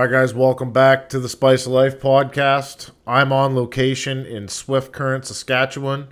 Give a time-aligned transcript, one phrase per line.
[0.00, 2.90] All right, guys, welcome back to the Spice of Life podcast.
[3.06, 6.08] I'm on location in Swift Current, Saskatchewan.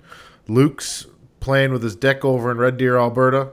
[0.47, 1.07] Luke's
[1.39, 3.49] playing with his deck over in Red Deer, Alberta.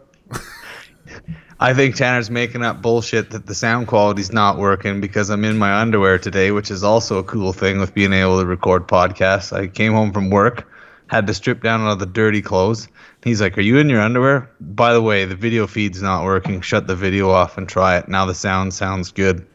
[1.58, 5.56] I think Tanner's making up bullshit that the sound quality's not working because I'm in
[5.56, 9.56] my underwear today, which is also a cool thing with being able to record podcasts.
[9.56, 10.70] I came home from work,
[11.06, 12.88] had to strip down all the dirty clothes.
[13.24, 14.50] He's like, Are you in your underwear?
[14.60, 16.60] By the way, the video feed's not working.
[16.60, 18.10] Shut the video off and try it.
[18.10, 19.46] Now the sound sounds good.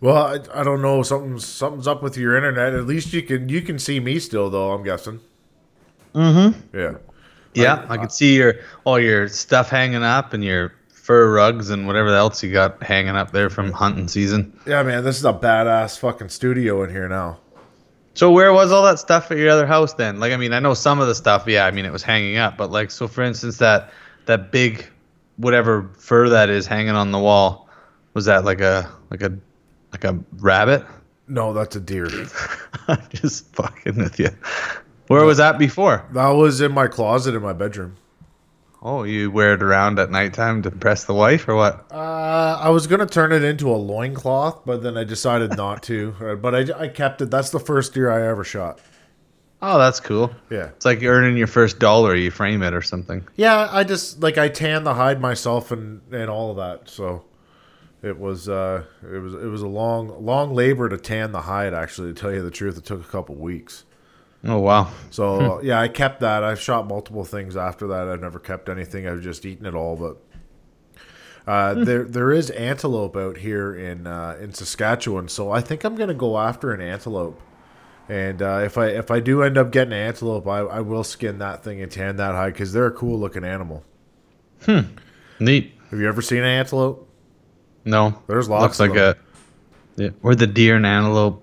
[0.00, 1.02] Well, I, I don't know.
[1.02, 2.74] Something's something's up with your internet.
[2.74, 4.72] At least you can you can see me still, though.
[4.72, 5.20] I'm guessing.
[6.14, 6.76] Mm-hmm.
[6.76, 6.94] Yeah.
[7.54, 8.54] Yeah, I, can see your
[8.84, 13.16] all your stuff hanging up and your fur rugs and whatever else you got hanging
[13.16, 14.56] up there from hunting season.
[14.66, 17.38] Yeah, man, this is a badass fucking studio in here now.
[18.14, 20.20] So where was all that stuff at your other house then?
[20.20, 22.36] Like I mean, I know some of the stuff, yeah, I mean it was hanging
[22.36, 23.90] up, but like so for instance that
[24.26, 24.86] that big
[25.36, 27.68] whatever fur that is hanging on the wall,
[28.14, 29.36] was that like a like a
[30.02, 30.84] like a rabbit?
[31.26, 32.08] No, that's a deer.
[32.88, 34.30] I'm just fucking with you.
[35.08, 36.06] Where was that before?
[36.12, 37.96] That was in my closet in my bedroom.
[38.80, 41.86] Oh, you wear it around at nighttime to impress the wife or what?
[41.90, 46.14] Uh, I was gonna turn it into a loincloth, but then I decided not to.
[46.20, 47.30] Uh, But I, I kept it.
[47.30, 48.80] That's the first deer I ever shot.
[49.60, 50.30] Oh, that's cool.
[50.50, 50.66] Yeah.
[50.68, 53.26] It's like earning your first dollar, you frame it or something.
[53.34, 56.88] Yeah, I just like I tan the hide myself and and all of that.
[56.88, 57.24] So
[58.02, 61.74] it was uh it was it was a long long labor to tan the hide.
[61.74, 63.84] Actually, to tell you the truth, it took a couple weeks.
[64.44, 64.92] Oh, wow.
[65.10, 66.44] So yeah, I kept that.
[66.44, 68.08] I've shot multiple things after that.
[68.08, 69.08] I've never kept anything.
[69.08, 69.96] I've just eaten it all.
[69.96, 70.16] But
[71.46, 75.96] uh, there there is antelope out here in uh, in Saskatchewan, so I think I'm
[75.96, 77.40] gonna go after an antelope.
[78.08, 81.04] And uh, if I if I do end up getting an antelope, I, I will
[81.04, 83.82] skin that thing and tan that hide because they're a cool looking animal.
[84.64, 84.80] Hmm.
[85.40, 85.74] Neat.
[85.90, 87.07] Have you ever seen an antelope?
[87.88, 88.22] No.
[88.26, 89.14] There's lots Looks of like them.
[89.96, 90.02] a.
[90.02, 91.42] Yeah, where the deer and antelope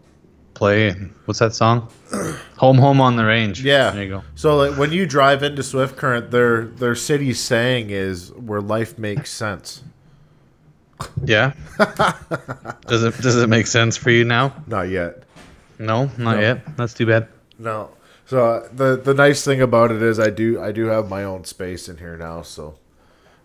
[0.54, 0.92] play.
[1.26, 1.90] What's that song?
[2.58, 3.62] home, home on the range.
[3.62, 3.92] Yeah.
[3.92, 4.24] There you go.
[4.36, 8.98] So like when you drive into Swift Current, their their city saying is where life
[8.98, 9.84] makes sense.
[11.24, 11.52] Yeah.
[12.88, 14.54] does it does it make sense for you now?
[14.68, 15.24] Not yet.
[15.78, 16.40] No, not No.
[16.40, 16.78] yet.
[16.78, 17.28] That's too bad.
[17.60, 17.90] No.
[18.26, 21.24] So uh, the the nice thing about it is I do I do have my
[21.26, 22.76] own space in here now, so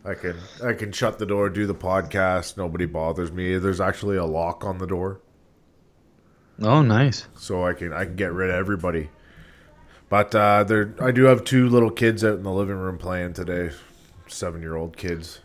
[0.04, 2.56] I can I can shut the door, do the podcast.
[2.56, 3.58] Nobody bothers me.
[3.58, 5.20] There's actually a lock on the door,
[6.62, 7.26] Oh, nice.
[7.34, 9.10] so I can I can get rid of everybody.
[10.08, 13.34] But uh, there I do have two little kids out in the living room playing
[13.34, 13.70] today,
[14.26, 15.40] seven year old kids.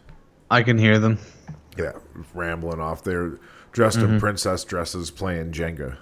[0.50, 1.20] I can hear them.
[1.78, 1.94] Yeah,
[2.34, 3.04] rambling off.
[3.04, 3.40] They're
[3.74, 5.98] dressed in princess dresses playing Jenga.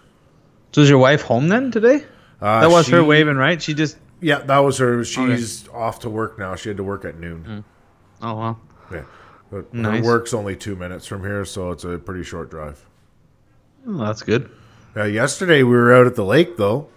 [0.73, 2.03] So is your wife home then today?
[2.39, 3.59] Uh, that was her waving, right?
[3.61, 3.97] She just.
[4.21, 5.03] Yeah, that was her.
[5.03, 6.55] She's off to work now.
[6.55, 7.63] She had to work at noon.
[8.23, 8.59] Oh well.
[8.91, 9.03] Yeah.
[9.51, 9.99] But Nice.
[9.99, 12.83] Her work's only two minutes from here, so it's a pretty short drive.
[13.87, 14.49] Oh, that's good.
[14.95, 16.87] Uh, yesterday we were out at the lake though,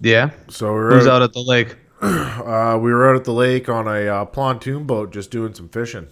[0.00, 0.30] Yeah.
[0.48, 1.76] so we were Who's out, out at the lake?
[2.00, 5.68] uh, we were out at the lake on a uh, pontoon boat, just doing some
[5.68, 6.06] fishing.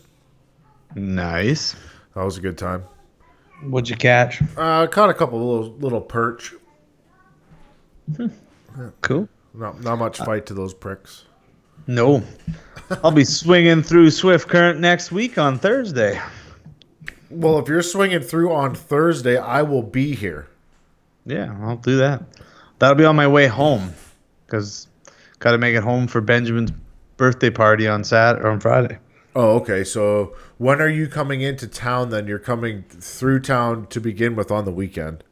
[0.94, 1.76] Nice.
[2.15, 2.84] That was a good time.
[3.62, 4.41] What'd you catch?
[4.56, 6.54] Uh, caught a couple little little perch.
[9.00, 9.28] Cool.
[9.54, 11.25] Not not much fight to those pricks.
[11.86, 12.22] No.
[13.02, 16.20] I'll be swinging through Swift Current next week on Thursday.
[17.30, 20.48] Well, if you're swinging through on Thursday, I will be here.
[21.24, 22.22] Yeah, I'll do that.
[22.78, 23.94] That'll be on my way home
[24.47, 24.86] because
[25.41, 26.72] got to make it home for Benjamin's
[27.16, 28.98] birthday party on Sat or on Friday.
[29.34, 29.82] Oh, okay.
[29.82, 32.10] So when are you coming into town?
[32.10, 35.24] Then you're coming through town to begin with on the weekend.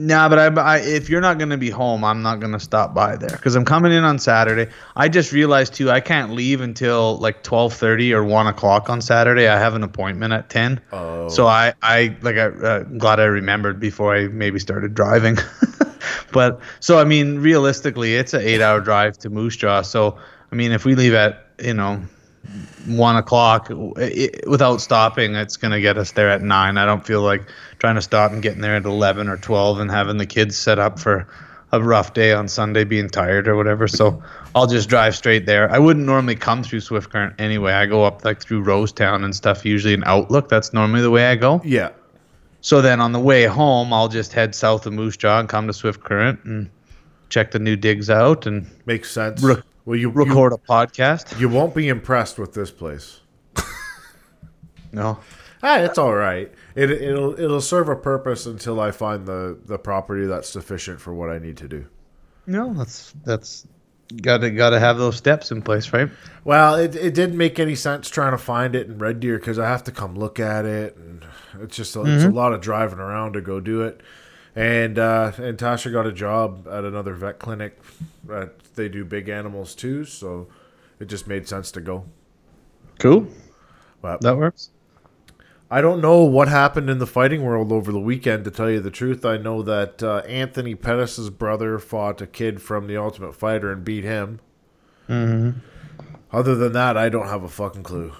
[0.00, 3.16] Nah, but I, I if you're not gonna be home, I'm not gonna stop by
[3.16, 4.72] there because I'm coming in on Saturday.
[4.96, 9.46] I just realized too, I can't leave until like 12:30 or one o'clock on Saturday.
[9.46, 10.80] I have an appointment at 10.
[10.90, 11.28] Oh.
[11.28, 15.36] So I, I like I uh, glad I remembered before I maybe started driving.
[16.32, 19.82] but so I mean, realistically, it's an eight-hour drive to Moose Jaw.
[19.82, 20.18] So
[20.50, 22.00] I mean, if we leave at you know
[22.86, 26.78] one o'clock it, without stopping, it's gonna get us there at nine.
[26.78, 27.48] I don't feel like
[27.78, 30.78] trying to stop and getting there at eleven or twelve and having the kids set
[30.78, 31.26] up for
[31.72, 33.86] a rough day on Sunday, being tired or whatever.
[33.86, 34.22] So
[34.54, 35.70] I'll just drive straight there.
[35.70, 37.72] I wouldn't normally come through Swift Current anyway.
[37.72, 40.48] I go up like through Rosetown and stuff, usually in Outlook.
[40.48, 41.60] That's normally the way I go.
[41.64, 41.90] Yeah.
[42.60, 45.66] So then on the way home, I'll just head south of Moose Jaw and come
[45.68, 46.68] to Swift Current and
[47.28, 49.40] check the new digs out and Makes sense.
[49.84, 51.32] Well, you record a podcast.
[51.32, 53.20] You, you won't be impressed with this place.
[54.92, 55.18] No.
[55.62, 56.50] Ah, it's all right.
[56.74, 61.12] It, it'll it'll serve a purpose until I find the the property that's sufficient for
[61.14, 61.86] what I need to do.
[62.46, 63.66] No, that's that's
[64.22, 66.08] gotta gotta have those steps in place, right?
[66.44, 69.58] Well, it, it didn't make any sense trying to find it in Red Deer because
[69.58, 71.24] I have to come look at it, and
[71.60, 74.00] it's just a, it's a lot of driving around to go do it.
[74.56, 77.78] And uh, and Tasha got a job at another vet clinic
[78.24, 80.48] that they do big animals too, so
[80.98, 82.04] it just made sense to go.
[82.98, 83.28] Cool.
[84.02, 84.70] But That works.
[85.72, 88.44] I don't know what happened in the fighting world over the weekend.
[88.44, 92.60] To tell you the truth, I know that uh, Anthony Pettis' brother fought a kid
[92.60, 94.40] from the Ultimate Fighter and beat him.
[95.08, 95.60] Mm-hmm.
[96.32, 98.12] Other than that, I don't have a fucking clue.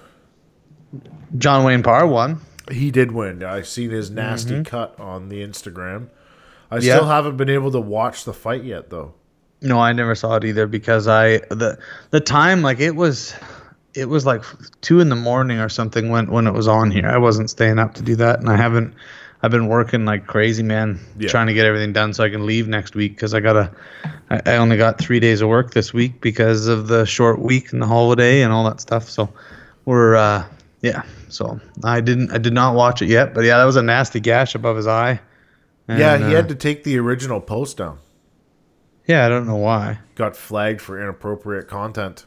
[1.37, 2.41] John Wayne Parr won.
[2.71, 3.43] He did win.
[3.43, 6.09] I've seen his nasty cut on the Instagram.
[6.71, 6.97] I Yeah.
[6.97, 9.15] still haven't been able to watch the fight yet, though.
[9.63, 11.79] No, I never saw it either because I the
[12.11, 13.35] the time like it was
[13.93, 14.43] it was like
[14.81, 17.07] two in the morning or something when when it was on here.
[17.09, 18.95] I wasn't staying up to do that, and I haven't.
[19.43, 21.29] I've been working like crazy, man, Yeah.
[21.31, 23.71] trying to get everything done so I can leave next week because I gotta.
[24.31, 27.73] I, I only got three days of work this week because of the short week
[27.73, 29.09] and the holiday and all that stuff.
[29.11, 29.29] So
[29.87, 30.45] we're uh
[30.83, 31.03] yeah.
[31.29, 34.21] So I didn't I did not watch it yet, but yeah, that was a nasty
[34.21, 35.21] gash above his eye.
[35.99, 37.99] Yeah, he uh, had to take the original post down.
[39.07, 39.99] Yeah, I don't know why.
[40.15, 42.27] Got flagged for inappropriate content.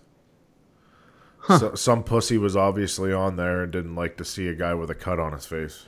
[1.48, 4.90] So, some pussy was obviously on there and didn't like to see a guy with
[4.90, 5.86] a cut on his face.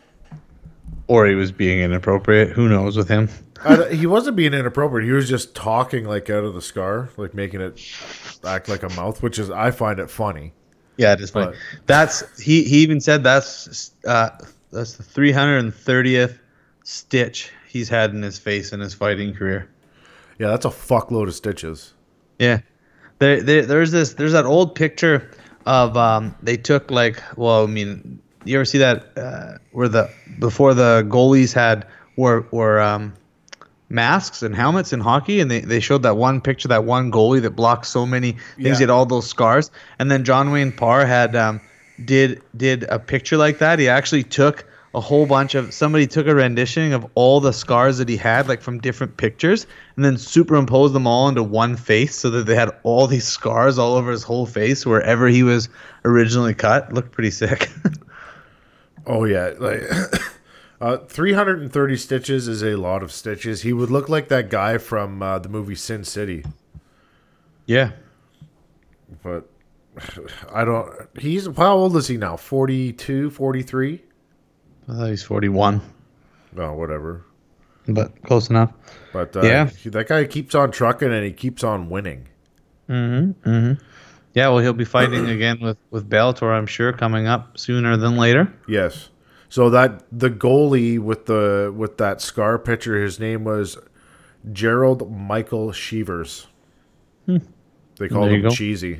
[1.08, 2.50] Or he was being inappropriate.
[2.52, 3.30] Who knows with him?
[3.64, 5.06] I he wasn't being inappropriate.
[5.08, 7.82] He was just talking like out of the scar, like making it
[8.44, 10.54] act like a mouth, which is I find it funny.
[10.98, 11.52] Yeah, it is funny.
[11.54, 12.64] But- That's he.
[12.64, 14.30] He even said that's uh,
[14.72, 16.38] that's the 330th
[16.84, 19.68] stitch he's had in his face in his fighting career.
[20.40, 21.94] Yeah, that's a fuckload of stitches.
[22.40, 22.62] Yeah,
[23.20, 25.30] there, there there's this there's that old picture
[25.66, 30.10] of um they took like well I mean you ever see that uh, where the
[30.40, 31.86] before the goalies had
[32.16, 33.14] were were um
[33.90, 37.42] masks and helmets in hockey and they, they showed that one picture that one goalie
[37.42, 38.74] that blocked so many things Yeah.
[38.76, 39.70] he had all those scars
[40.00, 41.60] and then John Wayne Parr had um
[42.04, 46.26] did did a picture like that he actually took a whole bunch of somebody took
[46.26, 50.18] a rendition of all the scars that he had like from different pictures and then
[50.18, 54.10] superimposed them all into one face so that they had all these scars all over
[54.12, 55.70] his whole face wherever he was
[56.06, 57.70] originally cut looked pretty sick
[59.08, 59.84] Oh yeah, like
[60.82, 63.62] uh, 330 stitches is a lot of stitches.
[63.62, 66.44] He would look like that guy from uh, the movie Sin City,
[67.68, 67.92] yeah
[69.24, 69.50] but
[70.54, 70.92] I don't.
[71.18, 72.38] He's how old is he now?
[72.38, 74.02] 42, 43?
[74.88, 75.82] I thought he's 41
[76.58, 77.26] Oh, whatever.
[77.88, 78.72] but close enough
[79.14, 79.68] But uh, Yeah.
[79.70, 82.28] he- that guy keeps on trucking and he keeps on winning.
[82.90, 83.74] Mm-hmm.
[84.36, 88.16] yeah well he'll be fighting again with with Bellator I'm sure coming up sooner than
[88.18, 89.10] later Yes.
[89.50, 93.78] So that the goalie with the with that scar picture, his name was
[94.52, 96.48] Gerald Michael Cheevers.
[97.26, 97.40] They
[98.10, 98.32] called Hmm.
[98.32, 98.52] There you him.
[98.52, 99.00] Cheesy.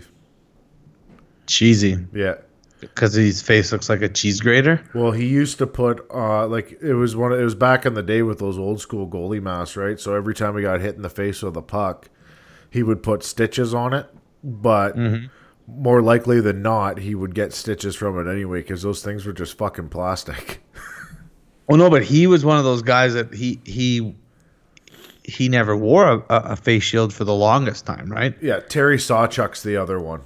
[1.46, 2.36] cheesy Yeah.
[2.80, 6.78] Because his face looks like a cheese grater Well, he used to put uh like
[6.82, 7.32] it was one.
[7.32, 10.00] It was back in the day with those old school goalie masks, right?
[10.00, 12.10] So every time he got hit in the face with a puck,
[12.70, 14.08] he would put stitches on it.
[14.44, 14.96] But
[15.68, 19.34] more likely than not, he would get stitches from it anyway because those things were
[19.34, 20.62] just fucking plastic.
[21.68, 24.16] Well, no, but he was one of those guys that he he
[25.24, 28.36] he never wore a, a a face shield for the longest time, right?
[28.40, 30.22] yeah, Terry Sawchuk's the other one.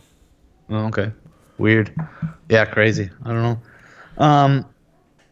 [0.70, 1.14] Oh, okay,
[1.60, 1.94] weird.
[2.50, 3.10] Yeah, crazy.
[3.24, 3.62] I don't know.
[4.18, 4.66] Um,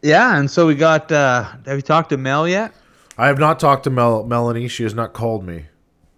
[0.02, 1.10] yeah, and so we got.
[1.10, 2.72] uh Have you talked to Mel yet?
[3.16, 4.68] I have not talked to Mel- Melanie.
[4.68, 5.66] She has not called me.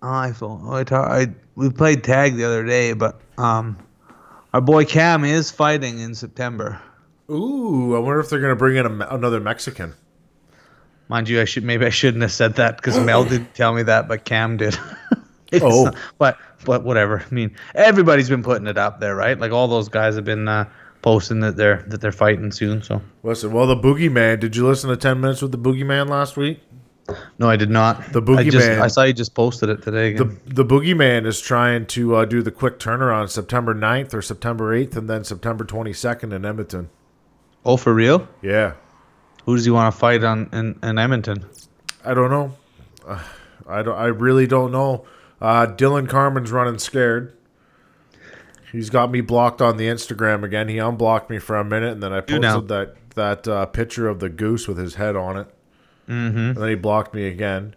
[0.03, 3.79] Oh, I thought I, ta- I we played tag the other day, but um,
[4.53, 6.81] our boy Cam is fighting in September.
[7.31, 9.95] Ooh, I wonder if they're gonna bring in a, another Mexican.
[11.09, 13.83] Mind you, I should maybe I shouldn't have said that because Mel didn't tell me
[13.85, 14.77] that, but Cam did.
[15.53, 15.85] It's Oh.
[15.85, 17.25] not- but but whatever.
[17.31, 19.39] I mean, everybody's been putting it up there, right?
[19.39, 20.69] Like all those guys have been uh,
[21.03, 22.83] posting that they're that they're fighting soon.
[22.83, 24.41] So Listen, well, the Boogeyman.
[24.41, 26.61] Did you listen to Ten Minutes with the Boogeyman last week?
[27.39, 28.13] no, I did not.
[28.13, 30.13] The I just I saw you just posted it today.
[30.13, 30.41] The Again.
[30.47, 34.97] the Boogeyman is trying to uh, do the quick turnaround September 9th or September 8th
[34.97, 36.89] and then September 22nd in Edmonton.
[37.65, 38.29] oh, for real?
[38.43, 38.75] Yeah.
[39.47, 41.45] Who does he want to fight on in, in Edmonton?
[42.05, 42.55] I don't know.
[43.05, 43.21] Uh,
[43.67, 45.05] I don't I really don't know.
[45.41, 47.37] Uh, Dillon Carman's running scared.
[48.73, 50.69] He's got me blocked on the Instagram again.
[50.69, 52.61] He unblocked me for a minute and then I You know.
[52.61, 55.49] posted that that uh, picture of the goose with his head on it.
[56.09, 56.39] Mm-hmm.
[56.39, 57.75] And then he blocked me again.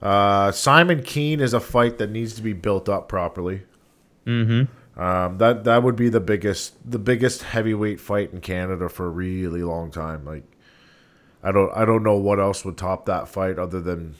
[0.00, 3.62] Uh, Simon Kean is a fight that needs to be built up properly.
[4.26, 5.00] Mm-hmm.
[5.00, 9.10] Um, that that would be the biggest the biggest heavyweight fight in Canada for a
[9.10, 10.24] really long time.
[10.24, 10.44] Like,
[11.42, 14.14] I don't I don't know what else would top that fight other than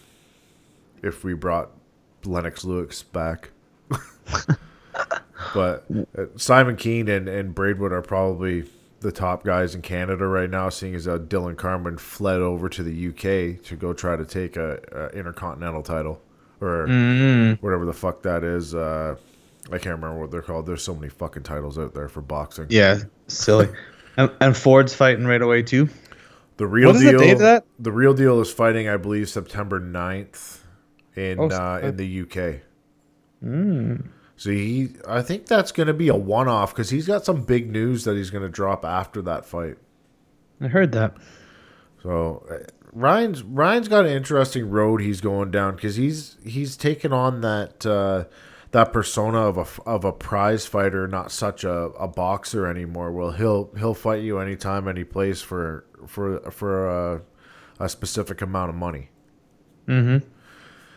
[1.02, 1.70] if we brought
[2.26, 3.50] Lennox Lewis back.
[5.54, 5.84] but
[6.16, 8.64] uh, Simon Kean and, and Braidwood are probably
[9.00, 12.82] the top guys in Canada right now, seeing as uh, Dillon Carman fled over to
[12.82, 16.20] the UK to go try to take a, a intercontinental title
[16.60, 16.86] or
[17.60, 18.74] whatever the fuck that is.
[18.74, 19.16] Uh,
[19.66, 20.66] I can't remember what they're called.
[20.66, 22.66] There's so many fucking titles out there for boxing.
[22.70, 23.68] Yeah, silly.
[24.16, 25.88] and, and Ford's fighting right away too.
[26.56, 27.38] The real the deal.
[27.38, 27.64] that?
[27.78, 30.58] The real deal is fighting, I believe, September 9th
[31.16, 32.60] in Oh, uh, in the UK.
[34.36, 37.70] So he, I think that's going to be a one-off because he's got some big
[37.70, 39.76] news that he's going to drop after that fight.
[40.60, 41.16] I heard that.
[42.02, 47.12] So uh, Ryan's Ryan's got an interesting road he's going down because he's he's taken
[47.12, 48.24] on that uh,
[48.72, 53.12] that persona of a of a prize fighter, not such a, a boxer anymore.
[53.12, 57.22] Well, he'll he'll fight you anytime, any place for for for a,
[57.78, 59.10] a specific amount of money.
[59.86, 60.26] Mm-hmm.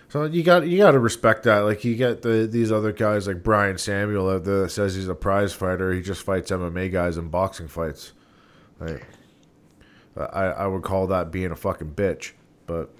[0.10, 1.60] So you got you got to respect that.
[1.60, 5.08] Like you get the these other guys like Brian Samuel out there that says he's
[5.08, 5.92] a prize fighter.
[5.92, 8.14] He just fights MMA guys in boxing fights.
[8.80, 9.06] Like,
[10.18, 12.32] I, I would call that being a fucking bitch,
[12.68, 12.94] but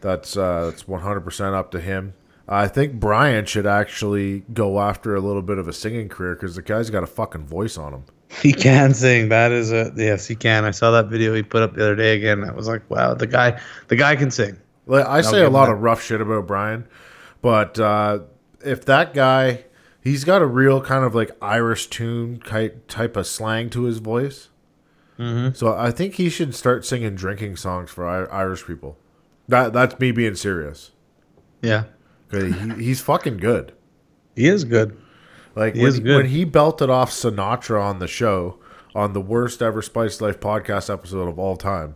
[0.00, 2.14] that's uh, that's one hundred percent up to him.
[2.48, 6.56] I think Brian should actually go after a little bit of a singing career because
[6.56, 8.04] the guy's got a fucking voice on him.
[8.42, 9.28] He can sing.
[9.28, 10.64] That is a yes, he can.
[10.64, 12.44] I saw that video he put up the other day again.
[12.44, 14.56] I was like, wow, the guy, the guy can sing.
[14.90, 15.72] Like, I say a lot that.
[15.74, 16.86] of rough shit about Brian,
[17.42, 18.20] but uh,
[18.64, 19.64] if that guy,
[20.00, 23.98] he's got a real kind of like Irish tune type type of slang to his
[23.98, 24.48] voice.
[25.18, 25.54] Mm-hmm.
[25.54, 28.96] So I think he should start singing drinking songs for Irish people.
[29.48, 30.90] That that's me being serious.
[31.62, 31.84] Yeah,
[32.30, 32.50] he,
[32.82, 33.72] he's fucking good.
[34.34, 34.96] he is good.
[35.54, 36.16] Like He when, is good.
[36.16, 38.58] when he belted off Sinatra on the show
[38.94, 41.94] on the worst ever Spice Life podcast episode of all time.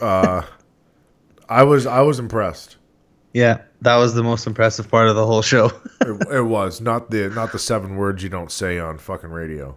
[0.00, 0.42] Uh,
[1.52, 2.76] I was I was impressed.
[3.34, 5.70] Yeah, that was the most impressive part of the whole show.
[6.00, 9.76] It, it was not the not the seven words you don't say on fucking radio.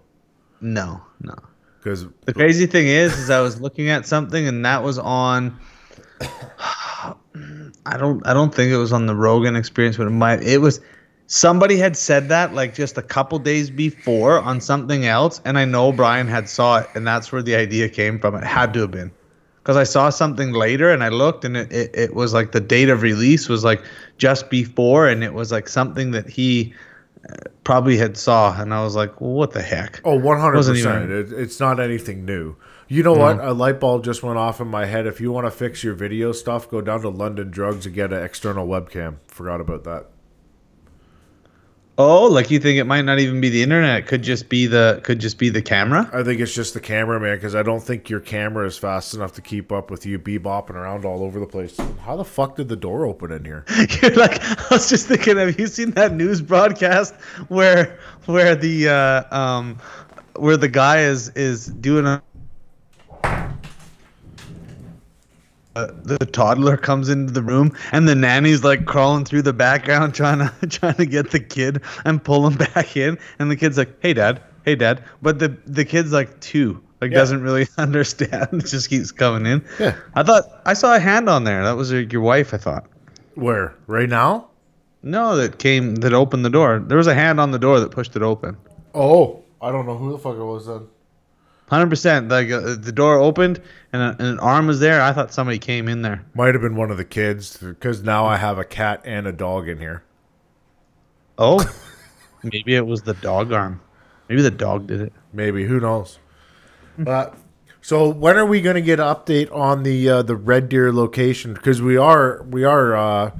[0.61, 1.35] no, no.
[1.79, 5.55] Because The crazy thing is, is I was looking at something and that was on.
[7.87, 10.41] I don't, I don't think it was on the Rogan Experience, but it might.
[10.41, 10.81] It was
[11.27, 15.65] somebody had said that like just a couple days before on something else, and I
[15.65, 18.33] know Brian had saw it, and that's where the idea came from.
[18.33, 19.11] It had to have been
[19.65, 22.59] because I saw something later and I looked, and it, it, it was like the
[22.61, 23.81] date of release was like
[24.19, 26.71] just before, and it was like something that he
[27.27, 30.01] uh, probably had saw, and I was like, well, what the heck?
[30.05, 31.05] Oh, oh, one hundred Wasn't percent.
[31.09, 32.55] even- It, it's not anything new.
[32.87, 33.39] You know what?
[33.39, 35.07] A light bulb just went off in my head.
[35.07, 38.13] If you want to fix your video stuff, go down to London Drugs and get
[38.13, 39.15] an external webcam.
[39.27, 40.05] Forgot about that.
[41.97, 43.99] Oh, like you think it might not even be the internet?
[43.99, 46.09] It could just be the could just be the camera.
[46.11, 49.13] I think it's just the camera, man, because I don't think your camera is fast
[49.13, 51.77] enough to keep up with you bebopping around all over the place.
[52.01, 53.63] How the fuck did the door open in here?
[54.01, 57.15] You're like, I was just thinking, have you seen that news broadcast
[57.47, 59.77] where where the uh, um
[60.35, 62.21] where the guy is is doing a
[65.75, 70.13] uh, the toddler comes into the room and the nanny's like crawling through the background
[70.13, 73.77] trying to trying to get the kid and pull him back in and the kid's
[73.77, 77.17] like hey dad hey dad but the the kid's like two like Yeah.
[77.17, 79.95] doesn't really understand it just keeps coming in Yeah.
[80.13, 82.85] i thought i saw a hand on there that was your, your wife i thought
[83.35, 83.75] Where?
[83.87, 84.47] Right now?
[85.03, 87.91] no that came that opened the door there was a hand on the door that
[87.91, 88.57] pushed it open
[88.97, 90.87] Oh, I don't know who the fuck it was then.
[91.69, 95.33] 100% like uh, the door opened and, a, and an arm was there i thought
[95.33, 98.59] somebody came in there Might have been one of the kids, because now I have
[98.59, 100.03] a cat and a dog in here.
[101.37, 101.59] oh
[102.43, 103.81] maybe it was the dog arm
[104.29, 106.17] maybe the dog did it Maybe who knows?
[106.97, 107.35] But
[107.81, 110.93] so when are we going to get an update on the uh, the Red Deer
[110.93, 111.53] location?
[111.53, 113.31] Because we are we are uh,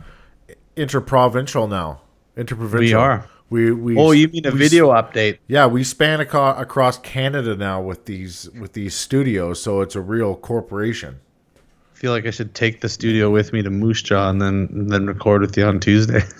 [0.75, 2.01] interprovincial now.
[2.35, 2.79] Interprovincial.
[2.79, 3.29] We are.
[3.49, 3.95] We we.
[3.97, 8.49] oh you mean a video update Yeah, we span aco- across Canada now with these
[8.59, 11.19] with these studios, so it's a real corporation.
[11.55, 14.67] I feel like I should take the studio with me to Moose Jaw and then
[14.73, 16.21] and then record with you on Tuesday.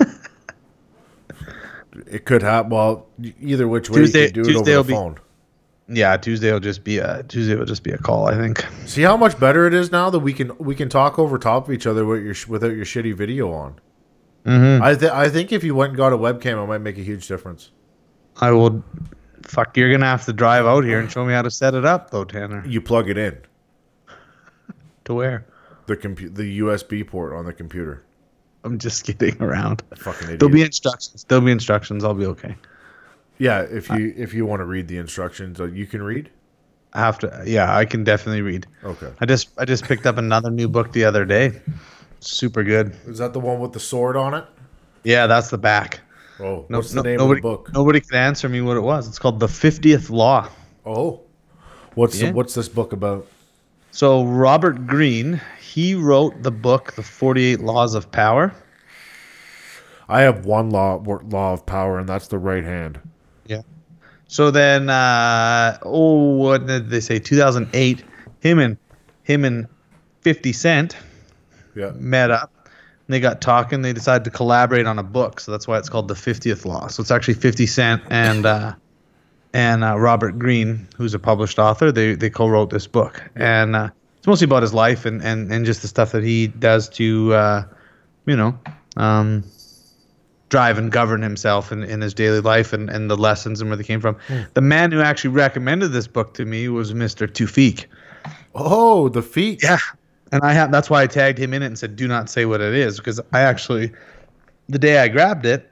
[2.08, 2.72] It could happen.
[2.72, 3.08] well
[3.40, 5.16] either which way Tuesday- you could do Tuesday it over the be- phone.
[5.88, 8.28] yeah, Tuesday will just be a Tuesday will just be a call.
[8.28, 8.66] I think.
[8.86, 11.68] See how much better it is now that we can we can talk over top
[11.70, 13.76] of each other with your without your shitty video on.
[14.46, 14.84] Mm-hmm.
[14.84, 17.02] I th- I think if you went and got a webcam, it might make a
[17.04, 17.72] huge difference.
[18.38, 18.84] I will
[19.44, 21.86] fuck, you're gonna have to drive out here and show me how to set it
[21.86, 22.64] up, though, Tanner.
[22.68, 23.38] You plug it in
[25.06, 25.46] To where?
[25.88, 28.04] the compu- the USB port on the computer.
[28.64, 29.84] I'm just kidding around.
[29.96, 30.40] Fucking idiot.
[30.40, 31.24] There'll be instructions.
[31.28, 32.04] There'll be instructions.
[32.04, 32.56] I'll be okay.
[33.38, 36.30] yeah, if you if you want to read the instructions, uh, you can read.
[36.94, 37.44] I have to.
[37.46, 38.66] Yeah, I can definitely read.
[38.84, 39.12] Okay.
[39.20, 41.62] I just I just picked up another new book the other day.
[42.26, 42.96] Super good.
[43.06, 44.46] Is that the one with the sword on it?
[45.04, 46.00] Yeah, that's the back.
[46.40, 47.72] Oh, No, what's the no- name nobody, of the book?
[47.74, 49.08] Nobody can answer me what it was.
[49.08, 50.50] It's called The Fiftieth Law.
[50.86, 51.22] Oh,
[51.94, 52.30] what's Yeah.
[52.30, 53.28] the, what's this book about?
[53.92, 58.54] So Robert Greene, he wrote the book The Forty Eight Laws of Power.
[60.10, 63.00] I have one law law of power, and that's the right hand.
[63.46, 63.62] Yeah.
[64.28, 67.20] So then, uh, oh, what did they say?
[67.20, 68.04] 2008.
[68.42, 68.78] Him and
[69.24, 69.68] him and
[70.22, 70.98] 50 Cent
[71.76, 71.92] Yeah.
[71.96, 72.52] met up.
[72.66, 73.82] And they got talking.
[73.82, 75.40] They decided to collaborate on a book.
[75.40, 76.88] So that's why it's called the 50th Law.
[76.88, 78.74] So it's actually 50 Cent and uh,
[79.54, 81.92] and uh, Robert Greene, who's a published author.
[81.92, 85.66] They they co-wrote this book, and uh, it's mostly about his life and, and and
[85.66, 87.64] just the stuff that he does to, uh,
[88.26, 88.58] you know,
[88.98, 89.44] um,
[90.50, 93.78] drive and govern himself in, in his daily life and, and the lessons and where
[93.78, 94.18] they came from.
[94.56, 97.28] The man who actually recommended this book to me was Mr.
[97.28, 97.86] Tufik.
[98.54, 99.64] Oh, the feet.
[99.64, 99.78] Yeah.
[100.36, 102.46] And I have that's why I tagged him in it and said, do not say
[102.46, 102.98] what it is.
[102.98, 103.94] Because I actually
[104.68, 105.72] the day I grabbed it,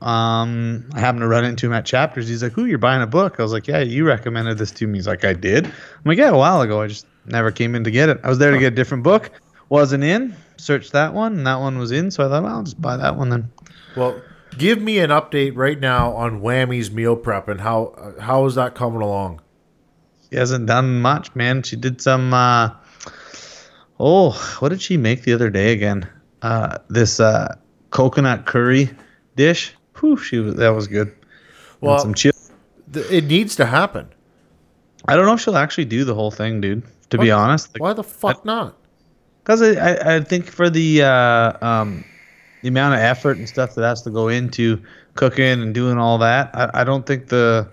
[0.00, 2.26] um, I happened to run into him at chapters.
[2.26, 3.38] He's like, Who, you're buying a book?
[3.38, 4.96] I was like, Yeah, you recommended this to me.
[4.96, 5.66] He's like, I did.
[5.66, 5.72] I'm
[6.06, 6.80] like, Yeah, a while ago.
[6.80, 8.18] I just never came in to get it.
[8.24, 9.30] I was there to get a different book.
[9.68, 10.34] Wasn't in.
[10.56, 12.10] Searched that one, and that one was in.
[12.10, 13.52] So I thought, well, I'll just buy that one then.
[13.94, 14.18] Well,
[14.56, 18.54] give me an update right now on Whammy's meal prep and how uh, how is
[18.54, 19.42] that coming along?
[20.30, 21.62] She hasn't done much, man.
[21.62, 22.32] She did some.
[22.32, 22.70] Uh,
[24.00, 26.08] oh, what did she make the other day again?
[26.42, 27.54] Uh, this uh,
[27.90, 28.90] coconut curry
[29.36, 29.72] dish.
[30.00, 31.08] Whew, she was that was good.
[31.08, 31.16] And
[31.80, 32.34] Well- some chili.
[32.92, 34.06] Th- It needs to happen.
[35.08, 36.82] I don't know if she'll actually do the whole thing, dude.
[37.10, 37.38] To be What?
[37.38, 38.76] honest, Why the fuck not?
[39.42, 42.04] because I, I I think for the uh, um
[42.62, 44.82] the amount of effort and stuff that has to go into
[45.14, 47.68] cooking and doing all that, I, I don't think the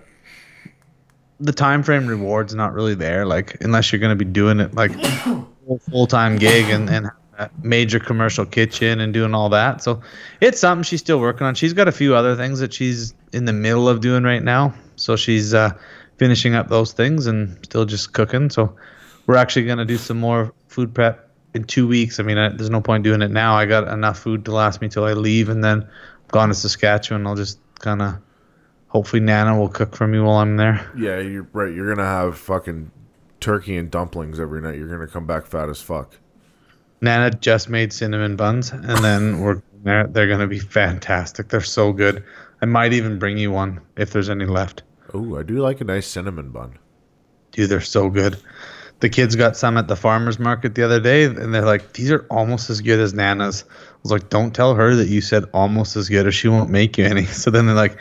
[1.40, 3.26] the time frame reward's not really there.
[3.26, 4.92] Like unless you're gonna be doing it like
[5.90, 7.12] full time gig and and
[7.62, 9.82] major commercial kitchen and doing all that.
[9.82, 10.02] So
[10.42, 11.56] it's something she's still working on.
[11.56, 14.74] She's got a few other things that she's in the middle of doing right now.
[14.96, 15.72] So she's uh,
[16.18, 18.50] finishing up those things and still just cooking.
[18.50, 18.76] So
[19.26, 22.20] we're actually gonna do some more food prep in two weeks.
[22.20, 23.56] I mean, I, there's no point doing it now.
[23.56, 25.90] I got enough food to last me till I leave, and then I'm
[26.30, 27.26] gone to Saskatchewan.
[27.26, 28.18] I'll just kind of
[28.88, 30.90] hopefully Nana will cook for me while I'm there.
[30.98, 31.74] Yeah, you're right.
[31.74, 32.92] You're gonna have fucking
[33.44, 34.78] turkey and dumplings every night.
[34.78, 36.18] You're gonna come back fat as fuck.
[37.02, 41.50] Nana just made cinnamon buns, and then we're they're, they're gonna be fantastic.
[41.50, 42.24] They're so good.
[42.62, 44.84] I might even bring you one if there's any left.
[45.14, 46.80] Oh, I do like a nice cinnamon bun.
[47.52, 48.38] Dude, they're so good.
[49.02, 52.12] The kids got some at the farmers market the other day, and they're like, "These
[52.12, 55.44] are almost as good as Nana's." I was like, "Don't tell her that you said
[55.54, 57.98] almost as good, or she won't make you any." So then they're like,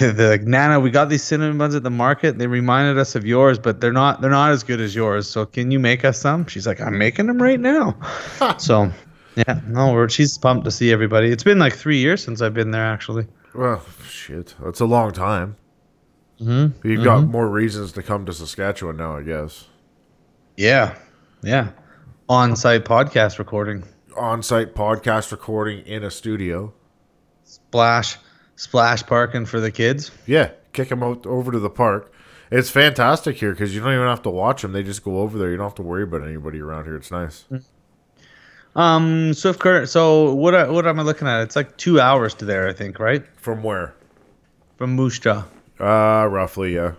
[0.00, 2.38] like, "Nana, we got these cinnamon buns at the market.
[2.38, 4.20] They reminded us of yours, but they're not.
[4.20, 5.28] They're not as good as yours.
[5.28, 7.96] So can you make us some?" She's like, "I'm making them right now."
[8.58, 8.90] so,
[9.36, 11.30] yeah, no, we're, she's pumped to see everybody.
[11.30, 13.26] It's been like three years since I've been there, actually.
[13.54, 15.56] Well, shit, that's a long time.
[16.40, 16.86] Mm-hmm.
[16.86, 19.64] You've got more reasons to come to Saskatchewan now, I guess.
[20.56, 20.96] Yeah,
[21.42, 21.70] yeah.
[22.28, 23.84] On-site podcast recording.
[24.16, 26.74] On-site podcast recording in a studio.
[27.44, 28.18] splash
[28.56, 30.10] splash parking for the kids.
[30.26, 32.12] Yeah, kick them out over to the park.
[32.50, 35.38] It's fantastic here because you don't even have to watch them; they just go over
[35.38, 35.50] there.
[35.50, 36.96] You don't have to worry about anybody around here.
[36.96, 37.44] It's nice.
[38.74, 39.88] Um, Swift Current.
[39.88, 40.54] So what?
[40.54, 41.40] I- What am I looking at?
[41.42, 43.24] It's like two hours to there, I think, right?
[43.36, 43.94] From where?
[44.76, 45.44] From Moose Jaw.
[45.80, 46.92] Uh, roughly, yeah.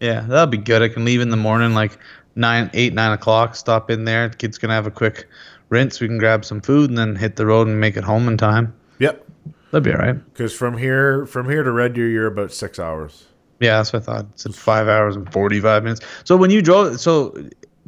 [0.00, 0.82] Yeah, that'll be good.
[0.82, 1.98] I can leave in the morning, like
[2.36, 3.56] nine, eight, nine o'clock.
[3.56, 4.28] Stop in there.
[4.28, 5.26] The kids can have a quick
[5.70, 6.00] rinse.
[6.00, 8.36] We can grab some food and then hit the road and make it home in
[8.36, 8.74] time.
[9.74, 10.32] That'd be all right.
[10.32, 13.24] Because from here, from here to Red Deer, you're about six hours.
[13.58, 14.26] Yeah, that's what I thought.
[14.34, 16.00] It's five hours and forty-five minutes.
[16.22, 17.30] So when you drove, so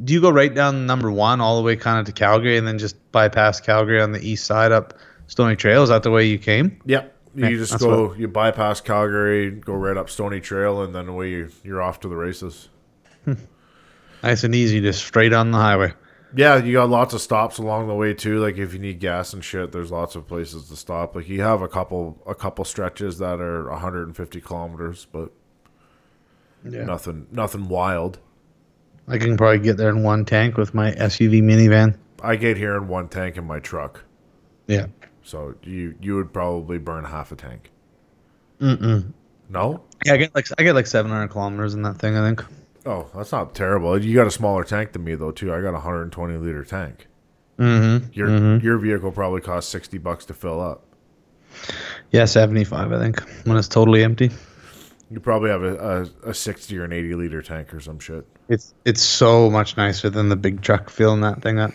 [0.03, 2.67] do you go right down number one all the way kind of to Calgary and
[2.67, 4.95] then just bypass Calgary on the east side up
[5.27, 5.81] Stoney Trail?
[5.81, 6.77] Is that the way you came?
[6.87, 7.15] Yep.
[7.35, 11.49] You just go, you bypass Calgary, go right up Stoney Trail, and then away you,
[11.63, 12.67] you're off to the races.
[13.23, 13.35] Hmm.
[14.23, 15.93] Nice and easy, just straight on the highway.
[16.35, 18.39] Yeah, you got lots of stops along the way too.
[18.39, 21.15] Like if you need gas and shit, there's lots of places to stop.
[21.15, 25.31] Like you have a couple, a couple stretches that are 150 kilometers, but
[26.65, 26.83] Yeah.
[26.83, 28.19] nothing, nothing wild.
[29.07, 31.95] I can probably get there in one tank with my SUV minivan.
[32.21, 34.03] I get here in one tank in my truck,
[34.67, 34.87] Yeah.
[35.23, 37.71] so you you would probably burn half a tank.
[38.59, 39.13] Mm-mm.
[39.49, 39.81] No.
[40.05, 42.17] Yeah, I get like I get like 700 kilometers in that thing.
[42.17, 42.43] I think.
[42.87, 44.01] Oh, that's not terrible.
[44.01, 45.53] You got a smaller tank than me though, too.
[45.53, 47.07] I got a 120 liter tank.
[47.59, 48.13] Mm-hmm.
[48.13, 50.83] Your your vehicle probably costs 60 bucks to fill up.
[52.11, 52.93] Yeah, 75.
[52.93, 54.31] I think when it's totally empty.
[55.09, 58.25] You probably have a, a, a 60 or an 80 liter tank or some shit.
[58.47, 61.71] It's it's so much nicer than the big truck filling that thing up.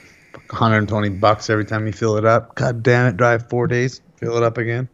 [0.51, 2.55] 120 bucks every time you fill it up.
[2.55, 3.17] God damn it!
[3.17, 4.89] Drive four days, fill it up again.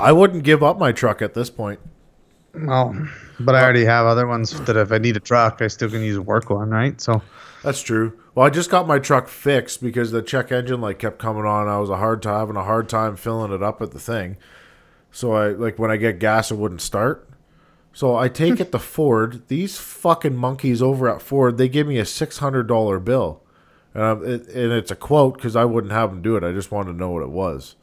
[0.00, 1.78] I wouldn't give up my truck at this point.
[2.54, 3.08] Well,
[3.40, 6.02] but I already have other ones that if I need a truck, I still can
[6.02, 7.00] use a work one, right?
[7.00, 7.22] So
[7.62, 8.18] That's true.
[8.34, 11.68] Well, I just got my truck fixed because the check engine light kept coming on.
[11.68, 14.36] I was a hard time having a hard time filling it up at the thing.
[15.10, 17.28] So I like when I get gas, it wouldn't start.
[17.92, 19.46] So I take it to Ford.
[19.48, 23.42] These fucking monkeys over at Ford, they give me a six hundred dollar bill,
[23.92, 26.44] and, I'm, it, and it's a quote because I wouldn't have them do it.
[26.44, 27.76] I just wanted to know what it was.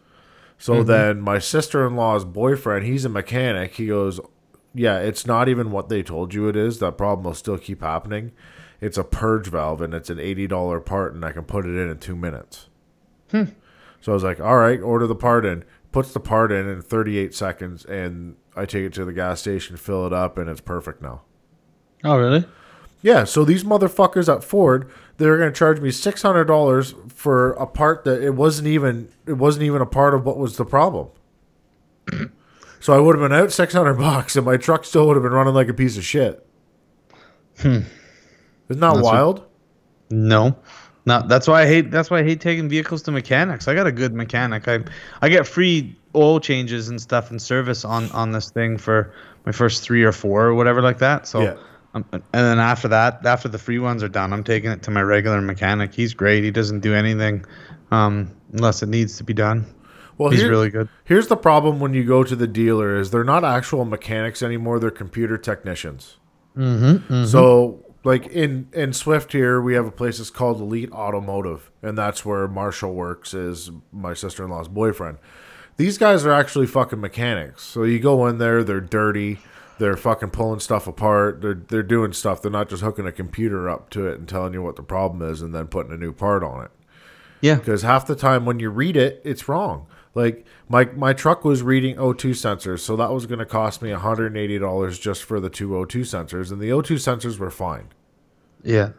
[0.58, 0.88] So mm-hmm.
[0.88, 3.76] then my sister in law's boyfriend, he's a mechanic.
[3.76, 4.20] He goes,
[4.74, 6.80] "Yeah, it's not even what they told you it is.
[6.80, 8.32] That problem will still keep happening.
[8.82, 11.78] It's a purge valve, and it's an eighty dollar part, and I can put it
[11.78, 12.68] in in two minutes."
[13.32, 13.46] Hmm.
[14.02, 16.82] So I was like, "All right, order the part in." Puts the part in in
[16.82, 20.50] thirty eight seconds, and I take it to the gas station, fill it up, and
[20.50, 21.22] it's perfect now.
[22.04, 22.46] Oh, really?
[23.02, 27.54] Yeah, so these motherfuckers at Ford, they're going to charge me six hundred dollars for
[27.54, 30.66] a part that it wasn't even it wasn't even a part of what was the
[30.66, 31.10] problem.
[32.80, 35.24] so I would have been out six hundred bucks, and my truck still would have
[35.24, 36.46] been running like a piece of shit.
[37.60, 37.68] Hmm.
[37.68, 37.86] Isn't
[38.70, 39.46] that That's what- wild?
[40.10, 40.56] No.
[41.06, 43.68] No, that's why I hate that's why I hate taking vehicles to mechanics.
[43.68, 44.68] I got a good mechanic.
[44.68, 44.80] I
[45.22, 49.12] I get free oil changes and stuff and service on on this thing for
[49.46, 51.26] my first 3 or 4 or whatever like that.
[51.26, 51.56] So Yeah.
[51.96, 54.92] um, and then after that, after the free ones are done, I'm taking it to
[54.92, 55.94] my regular mechanic.
[55.96, 56.44] He's great.
[56.44, 57.46] He doesn't do anything
[57.92, 59.66] um, unless it needs to be done.
[60.20, 60.88] Well, He's here- really good.
[61.06, 64.78] Here's the problem when you go to the dealer is they're not actual mechanics anymore.
[64.80, 66.18] They're computer technicians.
[66.58, 71.72] Mm-hmm, So like in in Swift here, we have a place that's called Elite Automotive,
[71.82, 73.34] and that's where Marshall works.
[73.34, 75.18] Is my sister in law's boyfriend.
[75.78, 77.64] These guys are actually fucking mechanics.
[77.64, 79.40] So you go in there, they're dirty.
[79.78, 81.40] They're fucking pulling stuff apart.
[81.42, 82.42] They're they're doing stuff.
[82.42, 85.22] They're not just hooking a computer up to it and telling you what the problem
[85.30, 86.72] is and then putting a new part on it
[87.40, 87.56] Yeah.
[87.56, 89.88] because half the time when you read it, it's wrong.
[90.16, 93.92] Like my my truck was reading O2 sensors, so that was going to cost me
[93.92, 97.90] $180 just for the two O2 sensors, and the O2 sensors were fine.
[98.64, 98.92] Yeah.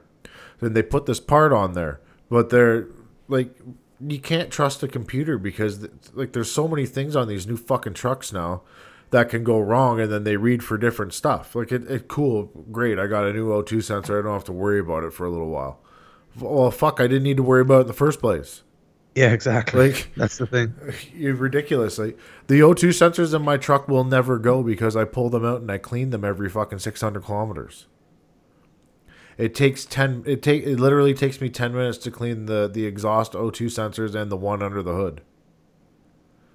[0.60, 2.86] Then they put this part on there, but they're
[3.28, 3.58] like
[4.06, 7.94] you can't trust a computer because like there's so many things on these new fucking
[7.94, 8.62] trucks now
[9.10, 11.54] that can go wrong, and then they read for different stuff.
[11.54, 12.98] Like it, it cool, great.
[12.98, 14.18] I got a new O2 sensor.
[14.18, 15.80] I don't have to worry about it for a little while.
[16.38, 18.62] Well, fuck, I didn't need to worry about it in the first place.
[19.14, 19.88] Yeah, exactly.
[19.92, 20.74] Like- that's the thing.
[21.14, 21.98] You're ridiculous.
[21.98, 25.60] Like the O2 sensors in my truck will never go because I pull them out
[25.60, 27.86] and I clean them every fucking 600 kilometers.
[29.36, 32.84] It takes 10 it take it literally takes me 10 minutes to clean the the
[32.84, 35.22] exhaust O2 sensors and the one under the hood.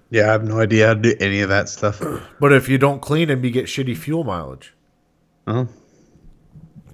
[0.08, 2.00] Yeah, I have no idea how to do any of that stuff.
[2.40, 4.72] But if you don't clean them, you get shitty fuel mileage.
[5.48, 5.66] Oh,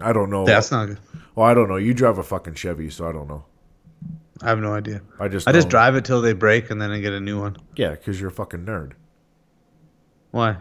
[0.01, 0.47] I don't know.
[0.47, 0.99] that's not good.
[1.35, 1.77] Well, I don't know.
[1.77, 3.45] You drive a fucking Chevy, so I don't know.
[4.43, 5.03] I have no idea.
[5.21, 7.41] I just I just drive it till they break and then I get a new
[7.41, 7.57] one.
[7.77, 8.93] Yeah, because you're a fucking nerd.
[10.33, 10.57] Why?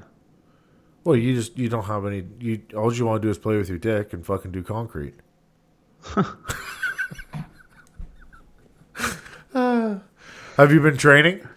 [1.03, 2.23] Well, you just you don't have any.
[2.39, 5.15] You all you want to do is play with your dick and fucking do concrete.
[9.53, 9.99] Uh,
[10.57, 11.47] have you been training?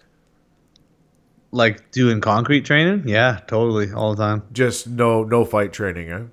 [1.51, 3.07] Like doing concrete training?
[3.07, 4.43] Yeah, totally, all the time.
[4.51, 6.23] Just no no fight training, eh?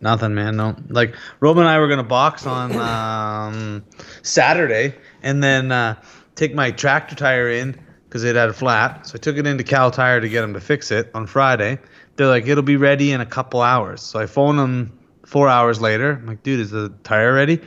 [0.00, 0.56] Nothing, man.
[0.56, 0.76] No.
[0.88, 3.84] Like Rob and I were gonna box on um,
[4.22, 5.96] Saturday, and then uh,
[6.34, 7.78] take my tractor tire in
[8.08, 9.06] because it had a flat.
[9.06, 11.78] So I took it into Kal Tire to get them to fix it on Friday.
[12.16, 14.02] They're like, it'll be ready in a couple hours.
[14.02, 16.12] So I phone them four hours later.
[16.12, 17.60] I'm like, dude, is the tire ready?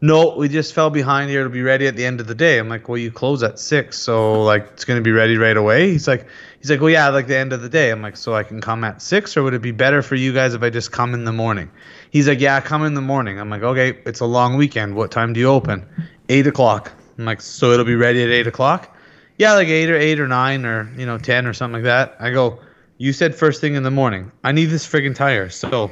[0.00, 1.40] No, we just fell behind here.
[1.40, 2.58] It'll be ready at the end of the day.
[2.58, 5.92] I'm like, well, you close at six, so like it's gonna be ready right away.
[5.92, 6.26] He's like,
[6.58, 7.90] he's like, well, yeah, like the end of the day.
[7.90, 10.34] I'm like, so I can come at six, or would it be better for you
[10.34, 11.70] guys if I just come in the morning?
[12.10, 13.40] He's like, yeah, come in the morning.
[13.40, 14.94] I'm like, okay, it's a long weekend.
[14.94, 15.86] What time do you open?
[16.28, 16.92] Eight o'clock.
[17.18, 18.96] I'm like, so it'll be ready at eight o'clock?
[19.38, 22.16] Yeah, like eight or eight or nine or you know ten or something like that.
[22.20, 22.60] I go,
[22.98, 24.30] you said first thing in the morning.
[24.42, 25.50] I need this friggin' tire.
[25.50, 25.90] So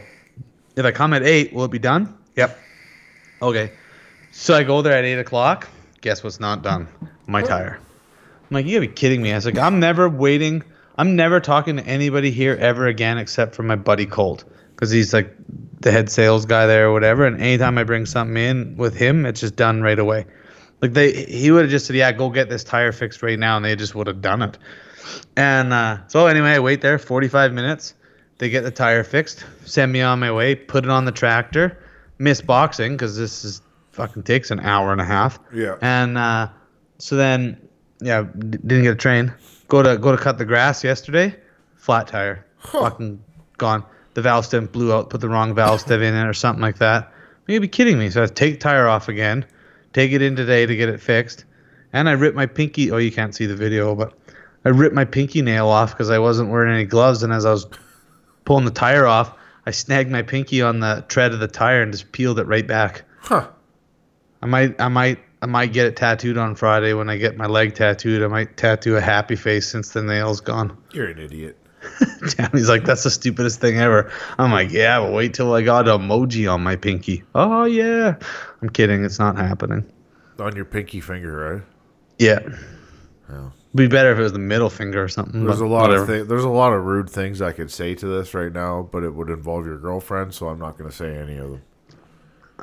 [0.76, 2.16] if I come at eight, will it be done?
[2.36, 2.58] Yep.
[3.42, 3.72] Okay.
[4.30, 5.68] So I go there at eight o'clock.
[6.00, 6.88] Guess what's not done?
[7.26, 7.78] My tire.
[7.78, 9.32] I'm like, you gotta be kidding me.
[9.32, 10.62] I was like, I'm never waiting.
[10.96, 14.44] I'm never talking to anybody here ever again except for my buddy Colt.
[14.82, 15.32] Because he's like
[15.80, 17.24] the head sales guy there or whatever.
[17.24, 20.26] And anytime I bring something in with him, it's just done right away.
[20.80, 23.54] Like they he would have just said, Yeah, go get this tire fixed right now,
[23.54, 24.58] and they just would have done it.
[25.36, 27.94] And uh, so anyway, I wait there 45 minutes.
[28.38, 31.78] They get the tire fixed, send me on my way, put it on the tractor,
[32.18, 35.38] miss boxing because this is fucking takes an hour and a half.
[35.54, 35.76] Yeah.
[35.80, 36.48] And uh,
[36.98, 37.68] so then,
[38.00, 39.32] yeah, d- didn't get a train.
[39.68, 41.36] Go to go to cut the grass yesterday,
[41.76, 43.22] flat tire, fucking
[43.58, 43.84] gone.
[44.14, 45.11] The valve stem blew out.
[45.11, 47.12] Put the wrong valve stem in it or something like that.
[47.46, 48.11] You'd be kidding me.
[48.11, 49.44] So I take tire off again,
[49.92, 51.44] take it in today to get it fixed,
[51.92, 52.90] and I ripped my pinky.
[52.90, 54.14] Oh, you can't see the video, but
[54.64, 57.51] I ripped my pinky nail off because I wasn't wearing any gloves, and as I
[57.51, 57.66] was
[58.44, 61.92] pulling the tire off, I snagged my pinky on the tread of the tire and
[61.92, 63.03] just peeled it right back.
[63.20, 63.48] Huh.
[64.40, 67.46] I might, I might, I might get it tattooed on Friday when I get my
[67.46, 68.22] leg tattooed.
[68.22, 70.77] I might tattoo a happy face since the nail's gone.
[70.92, 71.57] You're an idiot.
[72.52, 74.10] He's like, that's the stupidest thing ever.
[74.38, 77.24] I'm like, yeah, but wait till I got emoji on my pinky.
[77.34, 78.16] Oh yeah.
[78.60, 79.04] I'm kidding.
[79.04, 79.84] It's not happening.
[80.38, 81.62] On your pinky finger, right?
[82.18, 82.38] Yeah.
[83.28, 83.32] Oh.
[83.32, 83.50] Yeah.
[83.74, 85.44] Be better if it was the middle finger or something.
[85.44, 86.02] There's a lot whatever.
[86.02, 88.86] of thi- there's a lot of rude things I could say to this right now,
[88.92, 91.62] but it would involve your girlfriend, so I'm not going to say any of them.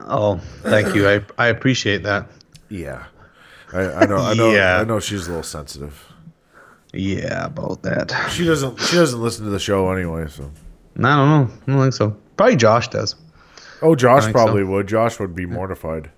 [0.08, 1.10] Oh, thank you.
[1.10, 2.28] I I appreciate that.
[2.70, 3.06] Yeah,
[3.74, 4.18] I, I know.
[4.18, 4.52] I know.
[4.54, 4.78] Yeah.
[4.80, 6.14] I know she's a little sensitive.
[6.94, 8.12] Yeah, about that.
[8.32, 8.80] She doesn't.
[8.82, 10.28] She doesn't listen to the show anyway.
[10.28, 10.52] So.
[10.98, 11.50] I don't know.
[11.68, 12.18] I don't think so.
[12.36, 13.16] Probably Josh does.
[13.82, 14.44] Oh, Josh think so.
[14.44, 14.88] probably would.
[14.88, 16.10] Josh would be mortified.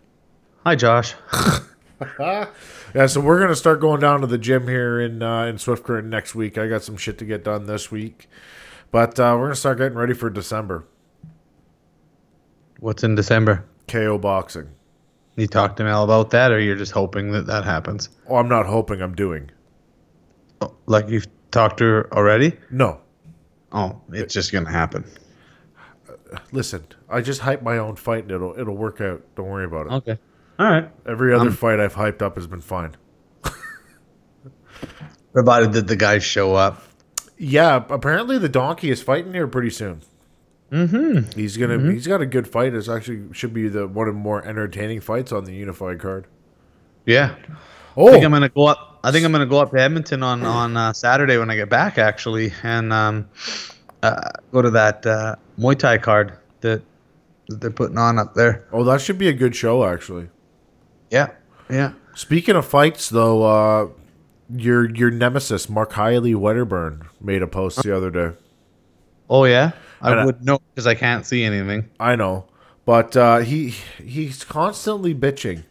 [0.65, 1.13] Hi, Josh.
[2.93, 5.83] Yeah, so we're gonna start going down to the gym here in uh, in Swift
[5.83, 6.57] Current next week.
[6.57, 8.27] I got some shit to get done this week,
[8.91, 10.83] but uh, we're gonna start getting ready for December.
[12.79, 13.63] What's in December?
[13.87, 14.69] KO boxing.
[15.37, 18.09] You talked to Mel about that, or you're just hoping that that happens?
[18.27, 19.01] Oh, I'm not hoping.
[19.01, 19.49] I'm doing.
[20.85, 22.57] Like you've talked to her already?
[22.69, 22.99] No,
[23.71, 25.05] Oh, it's just gonna happen.
[26.51, 26.85] listen.
[27.09, 29.21] I just hype my own fight, and it'll it'll work out.
[29.35, 29.91] Don't worry about it.
[29.93, 30.17] Okay.
[30.59, 30.89] All right.
[31.07, 32.95] Every other Um, fight I've hyped up has been fine.
[35.33, 36.83] Provided that the guys show up.
[37.37, 40.01] Yeah, apparently the donkey is fighting here pretty soon.
[40.71, 41.37] Mm-hmm.
[41.39, 41.91] He's gonna.
[41.91, 42.73] He's got a good fight.
[42.73, 46.27] It's actually should be the one of the more entertaining fights on the unified card.
[47.05, 47.35] Yeah.
[47.97, 48.99] Oh, I think I'm gonna go up.
[49.03, 51.69] I think I'm gonna go up to Edmonton on on uh, Saturday when I get
[51.69, 53.29] back, actually, and um,
[54.03, 56.81] uh, go to that uh, Muay Thai card that,
[57.47, 58.65] that they're putting on up there.
[58.71, 60.29] oh, that should be a good show actually.
[61.09, 61.31] Yeah.
[61.69, 61.93] Yeah.
[62.15, 63.87] Speaking of fights, though, uh,
[64.55, 68.31] your your nemesis Mark Hiley Wedderburn made a post the other day.
[69.29, 69.71] Oh yeah.
[70.01, 71.89] I And I- would know because I can't see anything.
[71.99, 72.45] I know,
[72.85, 73.69] but uh, he
[74.03, 75.63] he's constantly bitching.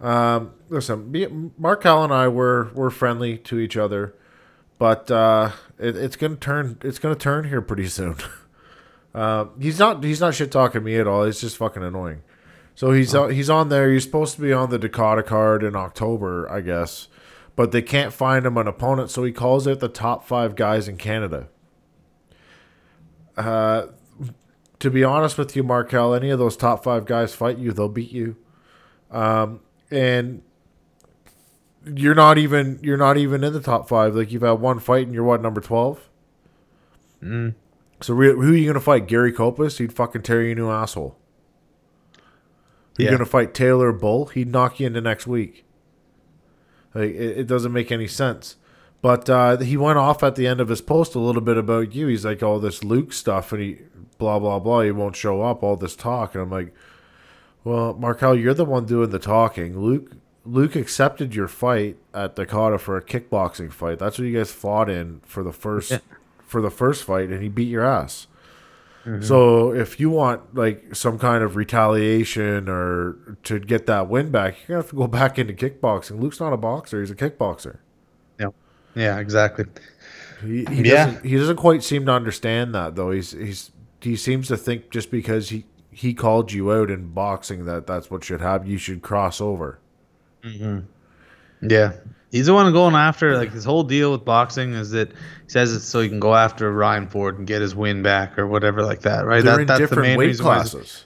[0.00, 1.26] Um, listen, me,
[1.58, 4.14] Mark Hall and I were were friendly to each other,
[4.78, 8.16] but uh, it, it's gonna turn it's gonna turn here pretty soon.
[9.14, 11.22] uh, he's not he's not shit talking me at all.
[11.24, 12.22] It's just fucking annoying.
[12.74, 13.92] So he's uh, he's on there.
[13.92, 17.08] He's supposed to be on the Dakota card in October, I guess,
[17.54, 19.10] but they can't find him an opponent.
[19.10, 21.48] So he calls out the top five guys in Canada.
[23.36, 23.86] Uh,
[24.78, 27.88] to be honest with you, Markel, any of those top five guys fight you, they'll
[27.88, 28.36] beat you.
[29.10, 30.42] Um, and
[31.86, 34.14] you're not even you're not even in the top five.
[34.14, 36.08] Like you've had one fight and you're what number twelve.
[37.22, 37.54] Mm.
[38.00, 39.06] So re- who are you gonna fight?
[39.06, 39.78] Gary Kopas?
[39.78, 41.16] He'd fucking tear you a new asshole.
[42.96, 43.12] Who you Yeah.
[43.12, 43.54] gonna fight?
[43.54, 44.26] Taylor Bull?
[44.26, 45.64] He'd knock you into next week.
[46.94, 48.56] Like it, it doesn't make any sense.
[49.00, 51.92] But uh, he went off at the end of his post a little bit about
[51.94, 52.06] you.
[52.06, 53.78] He's like all this Luke stuff, and he
[54.18, 54.82] blah blah blah.
[54.82, 55.62] He won't show up.
[55.64, 56.72] All this talk, and I'm like,
[57.64, 59.76] well, Markel, you're the one doing the talking.
[59.80, 60.12] Luke
[60.44, 63.98] Luke accepted your fight at Dakota for a kickboxing fight.
[63.98, 65.98] That's what you guys fought in for the first Yeah.
[66.46, 68.26] for the first fight, and he beat your ass.
[69.04, 69.22] Mm-hmm.
[69.22, 74.56] So if you want like some kind of retaliation or to get that win back,
[74.60, 76.20] you're gonna have to go back into kickboxing.
[76.20, 77.78] Luke's not a boxer; he's a kickboxer.
[78.40, 78.46] Yeah.
[78.94, 79.18] Yeah.
[79.18, 79.66] Exactly.
[80.40, 81.06] He, he Yeah.
[81.06, 83.10] doesn't he doesn't quite seem to understand that though.
[83.12, 87.64] He's he's he seems to think just because he he called you out in boxing
[87.66, 88.66] that that's what should happen.
[88.68, 89.78] You should cross over.
[90.44, 91.68] Mm-hmm.
[91.68, 91.92] Yeah.
[92.30, 95.74] He's the one going after like his whole deal with boxing is that he says
[95.74, 98.82] it's so he can go after Ryan Ford and get his win back or whatever
[98.82, 99.44] like that, right?
[99.44, 101.04] They're That, in that's the different main weight reason why classes.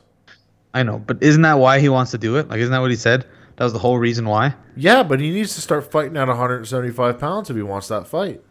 [0.72, 2.48] I know, but isn't that why he wants to do it?
[2.48, 3.26] Like, isn't that what he said?
[3.56, 4.54] That was the whole reason why.
[4.76, 8.42] Yeah, but he needs to start fighting at 175 pounds if he wants that fight.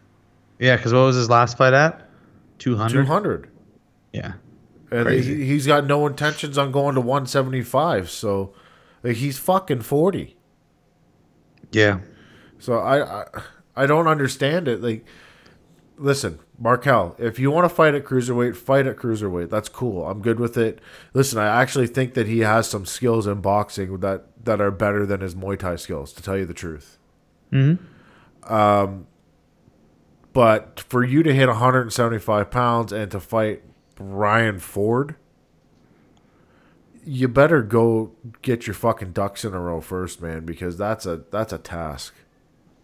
[0.58, 2.08] Yeah, because what was his last fight at?
[2.58, 3.04] Two hundred.
[3.06, 3.50] 200.
[4.12, 4.32] Yeah.
[4.90, 5.36] And Crazy.
[5.36, 8.10] he, he's got no intentions on going to 175.
[8.10, 8.52] So
[9.02, 10.35] he's fucking 40.
[11.72, 12.00] Yeah.
[12.58, 13.26] So I, I
[13.76, 14.82] I don't understand it.
[14.82, 15.04] Like,
[15.98, 19.50] listen, Markel, if you want to fight at cruiserweight, fight at cruiserweight.
[19.50, 20.08] That's cool.
[20.08, 20.80] I'm good with it.
[21.12, 25.04] Listen, I actually think that he has some skills in boxing that that are better
[25.04, 26.12] than his Muay Thai skills.
[26.14, 26.98] To tell you the truth.
[27.52, 27.84] Mm-hmm.
[30.32, 33.62] But for you to hit 175 pounds and to fight
[33.98, 35.16] Ryan Ford,
[37.06, 41.22] you better go get your fucking ducks in a row first, man, because that's a
[41.30, 42.14] that's a task.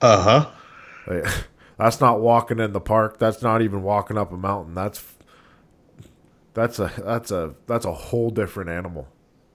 [0.00, 0.22] Uh
[1.06, 1.26] huh.
[1.78, 3.18] That's not walking in the park.
[3.18, 4.74] That's not even walking up a mountain.
[4.74, 5.02] That's
[6.54, 9.08] that's a that's a that's a whole different animal.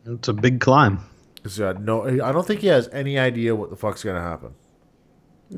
[0.05, 1.01] It's a big climb.
[1.45, 4.55] uh, no, I don't think he has any idea what the fuck's gonna happen.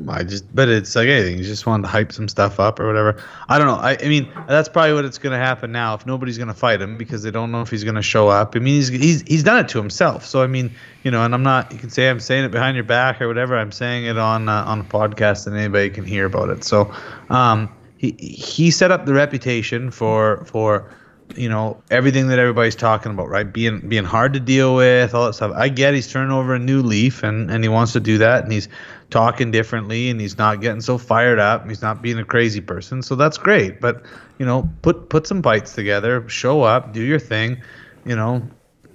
[0.07, 1.39] I just, but it's like anything.
[1.39, 3.23] You just wanted to hype some stuff up or whatever.
[3.47, 3.75] I don't know.
[3.75, 5.95] I, I mean, that's probably what it's going to happen now.
[5.95, 8.27] If nobody's going to fight him because they don't know if he's going to show
[8.27, 8.55] up.
[8.55, 10.25] I mean, he's he's he's done it to himself.
[10.25, 10.71] So I mean,
[11.03, 11.71] you know, and I'm not.
[11.71, 13.57] You can say I'm saying it behind your back or whatever.
[13.57, 16.63] I'm saying it on uh, on a podcast and anybody can hear about it.
[16.63, 16.93] So,
[17.29, 20.93] um, he he set up the reputation for for
[21.35, 23.51] you know everything that everybody's talking about, right?
[23.51, 25.51] Being being hard to deal with, all that stuff.
[25.55, 28.43] I get he's turning over a new leaf, and and he wants to do that,
[28.43, 28.67] and he's
[29.09, 33.01] talking differently, and he's not getting so fired up, he's not being a crazy person.
[33.01, 33.81] So that's great.
[33.81, 34.03] But
[34.37, 37.61] you know, put put some bites together, show up, do your thing,
[38.05, 38.47] you know.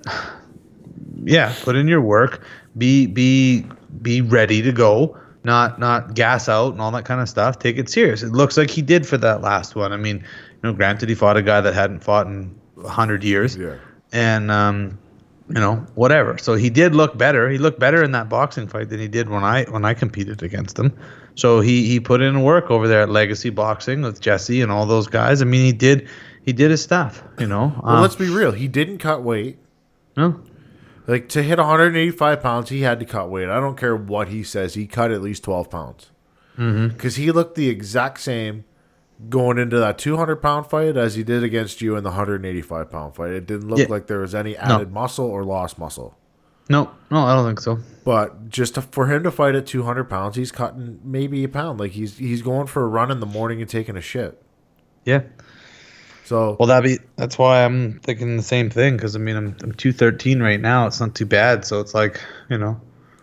[1.26, 2.42] Yeah, put in your work.
[2.76, 3.64] Be be
[4.02, 5.16] be ready to go.
[5.42, 7.58] Not not gas out and all that kind of stuff.
[7.58, 8.22] Take it serious.
[8.22, 9.92] It looks like he did for that last one.
[9.92, 10.24] I mean, you
[10.62, 12.54] know, granted he fought a guy that hadn't fought in
[12.86, 13.76] hundred years, Yeah.
[14.12, 14.98] and um,
[15.48, 16.38] you know, whatever.
[16.38, 17.48] So he did look better.
[17.50, 20.42] He looked better in that boxing fight than he did when I when I competed
[20.42, 20.92] against him.
[21.34, 24.86] So he he put in work over there at Legacy Boxing with Jesse and all
[24.86, 25.42] those guys.
[25.42, 26.08] I mean, he did
[26.44, 27.22] he did his stuff.
[27.38, 27.72] You know.
[27.82, 28.52] Well, Um, let's be real.
[28.52, 29.58] He didn't cut weight.
[30.16, 30.40] no,
[31.06, 33.48] Like to hit 185 pounds, he had to cut weight.
[33.48, 34.74] I don't care what he says.
[34.74, 36.10] He cut at least 12 pounds
[36.56, 38.64] because he looked the exact same
[39.28, 43.14] going into that 200 pound fight as he did against you in the 185 pound
[43.14, 43.30] fight.
[43.30, 43.86] It didn't look Yeah.
[43.88, 46.16] like there was any added muscle or lost muscle.
[46.68, 47.18] no, no.
[47.24, 47.78] I don't think so.
[48.04, 51.78] But just to, for him to fight at 200 pounds, he's cutting maybe a pound.
[51.80, 54.42] Like he's he's going for a run in the morning and taking a shit.
[55.04, 55.22] Yeah.
[56.24, 59.56] So Well, that be that's why I'm thinking the same thing because I mean I'm
[59.62, 60.86] I'm two thirteen right now.
[60.86, 62.80] It's not too bad, so it's like you know,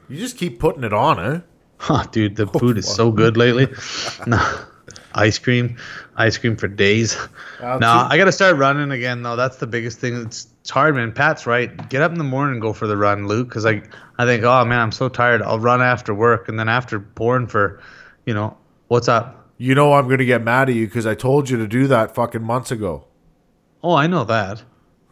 [0.08, 1.40] you just keep putting it on, eh?
[1.78, 3.68] huh, dude, the food is so good lately.
[4.28, 4.38] no,
[5.14, 5.78] ice cream,
[6.16, 7.16] ice cream for days.
[7.62, 9.36] Uh, no, two- I gotta start running again though.
[9.36, 10.16] That's the biggest thing.
[10.22, 11.12] It's, it's hard, man.
[11.12, 11.90] Pat's right.
[11.90, 13.50] Get up in the morning and go for the run, Luke.
[13.50, 13.84] Because I
[14.18, 15.42] I think, oh man, I'm so tired.
[15.42, 17.82] I'll run after work, and then after pouring for,
[18.26, 19.48] you know, what's up?
[19.58, 22.16] You know I'm gonna get mad at you because I told you to do that
[22.16, 23.06] fucking months ago.
[23.84, 24.64] Oh, I know that.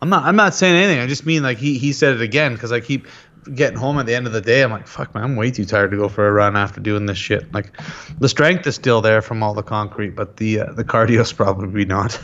[0.01, 0.23] I'm not.
[0.23, 0.99] I'm not saying anything.
[0.99, 3.07] I just mean like he he said it again because I keep
[3.54, 4.63] getting home at the end of the day.
[4.63, 7.06] I'm like, fuck, man, I'm way too tired to go for a run after doing
[7.06, 7.52] this shit.
[7.54, 7.73] Like,
[8.19, 11.86] the strength is still there from all the concrete, but the uh, the cardio's probably
[11.86, 12.19] not.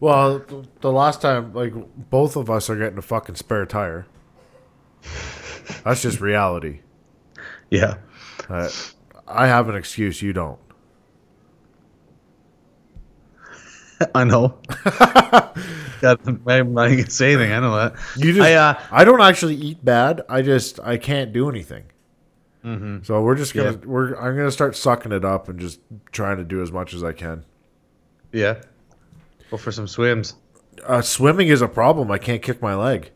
[0.00, 0.44] Well,
[0.80, 1.72] the last time, like
[2.10, 4.06] both of us are getting a fucking spare tire.
[5.84, 6.80] That's just reality.
[7.70, 7.96] yeah.
[8.48, 8.68] Uh,
[9.26, 10.22] I have an excuse.
[10.22, 10.58] You don't.
[14.14, 14.58] I know.
[16.00, 17.52] God, I'm not even gonna say anything.
[17.52, 17.94] I know that.
[18.16, 18.46] You just.
[18.46, 20.22] I, I, uh, don't actually eat bad.
[20.28, 21.84] I just I can't do anything.
[22.64, 23.04] Mm-hmm.
[23.04, 23.78] So we're just gonna Yeah.
[23.86, 25.80] we're I'm gonna start sucking it up and just
[26.12, 27.44] trying to do as much as I can.
[28.32, 28.56] yeah.
[29.50, 30.34] Go for some swims.
[30.84, 32.10] Uh, swimming is a problem.
[32.10, 33.12] I can't kick my leg.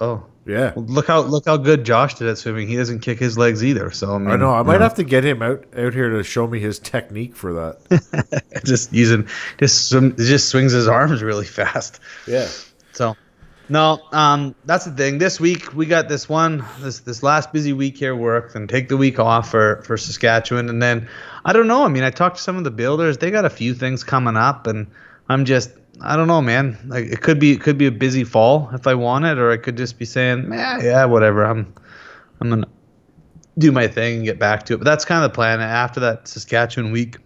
[0.00, 0.24] Oh.
[0.44, 0.72] Yeah.
[0.74, 2.66] Well, look how look how good Josh did at swimming.
[2.66, 3.90] He doesn't kick his legs either.
[3.92, 4.52] So I, mean, I know.
[4.52, 7.52] I might have to get him out out here to show me his technique for
[7.52, 8.42] that.
[8.64, 9.28] just using
[9.58, 12.00] just swim, just swings his arms really fast.
[12.26, 12.48] yeah.
[12.92, 13.16] So,
[13.68, 15.18] no, um, that's the thing.
[15.18, 18.88] This week we got this one, this this last busy week here worked, and take
[18.88, 21.08] the week off for for Saskatchewan, and then
[21.44, 21.84] I don't know.
[21.84, 23.18] I mean, I talked to some of the builders.
[23.18, 24.88] They got a few things coming up, and
[25.28, 25.70] I'm just
[26.04, 26.76] I don't know, man.
[26.86, 29.52] Like it could be it could be a busy fall if I want it, or
[29.52, 31.44] I could just be saying, yeah, yeah, whatever.
[31.44, 31.72] I'm
[32.40, 32.68] I'm gonna
[33.56, 34.78] do my thing and get back to it.
[34.78, 35.60] But that's kind of the plan.
[35.60, 37.18] After that Saskatchewan week,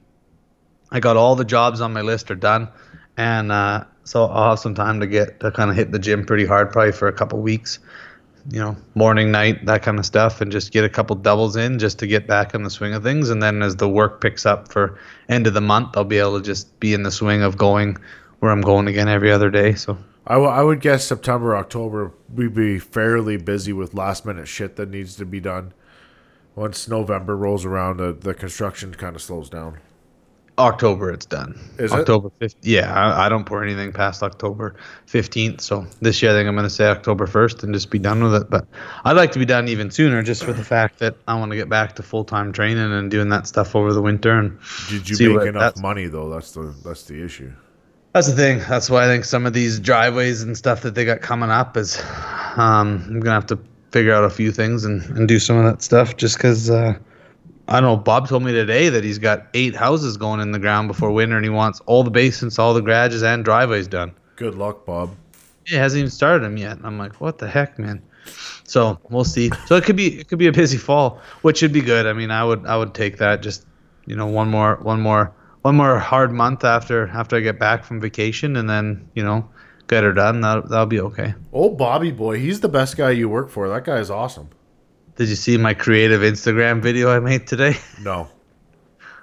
[0.91, 2.69] I got all the jobs on my list are done,
[3.17, 6.27] and uh, so I'll have some time to get to kind of hit the gym
[6.27, 7.79] pretty hard, probably for a couple weeks.
[8.49, 11.81] You know, morning, night, that kind of stuff, and just get a couple doubles in
[11.81, 13.31] just to get back in the swing of things.
[13.31, 16.39] And then as the work picks up for end of the month, I'll be able
[16.39, 17.97] to just be in the swing of going
[18.47, 19.75] where I'm going again every other day.
[19.75, 24.47] So I, w- I would guess September, October, we'd be fairly busy with last minute
[24.47, 25.75] shit that needs to be done.
[26.55, 29.79] Once November rolls around, the, the construction kind of slows down.
[30.59, 31.59] October, it's done.
[31.77, 31.99] Is it?
[31.99, 32.55] October 15th.
[32.63, 35.61] Yeah, I, I don't pour anything past October 15th.
[35.61, 38.23] So this year, I think I'm going to say October 1st and just be done
[38.23, 38.49] with it.
[38.49, 38.67] But
[39.05, 41.57] I'd like to be done even sooner, just for the fact that I want to
[41.57, 44.39] get back to full time training and doing that stuff over the winter.
[44.39, 44.59] And
[44.89, 46.31] Did you make enough money though?
[46.31, 47.53] That's the that's the issue.
[48.17, 48.61] That's the thing.
[48.61, 51.77] That's why I think some of these driveways and stuff that they got coming up
[51.77, 52.01] is,
[52.57, 53.59] um, I'm gonna have to
[53.91, 56.95] figure out a few things and, and do some of that stuff just because, uh,
[57.69, 57.97] I don't know.
[57.99, 61.37] Bob told me today that he's got eight houses going in the ground before winter,
[61.37, 64.15] and he wants all the basements, all the garages, and driveways done.
[64.37, 65.15] Good luck, Bob.
[65.67, 66.79] He hasn't even started them yet.
[66.85, 68.01] I'm like, what the heck, man?
[68.65, 69.51] So we'll see.
[69.67, 72.07] So it could be it could be a busy fall, which should be good.
[72.07, 73.43] I mean, I would I would take that.
[73.43, 73.67] Just
[74.07, 75.35] you know, one more one more
[75.67, 79.49] one more hard month after after I get back from vacation, and then you know,
[79.89, 80.41] get her done.
[80.43, 81.35] That that'll be okay.
[81.53, 83.69] Old Bobby boy, he's the best guy you work for.
[83.69, 84.49] That guy is awesome.
[85.17, 87.75] Did you see my creative Instagram video I made today?
[88.01, 88.29] No.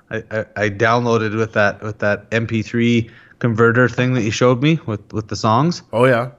[0.10, 4.80] I, I, I downloaded with that with that MP3 converter thing that you showed me
[4.86, 5.82] with with the songs.
[5.94, 6.32] Oh yeah.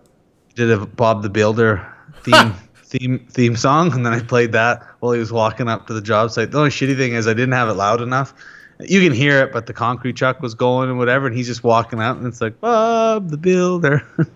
[0.54, 1.80] Did a Bob the Builder
[2.24, 5.94] theme theme theme song, and then I played that while he was walking up to
[5.94, 6.50] the job site.
[6.50, 8.34] The only shitty thing is I didn't have it loud enough.
[8.80, 11.62] You can hear it, but the concrete truck was going and whatever, and he's just
[11.62, 14.02] walking out, and it's like Bob the Builder.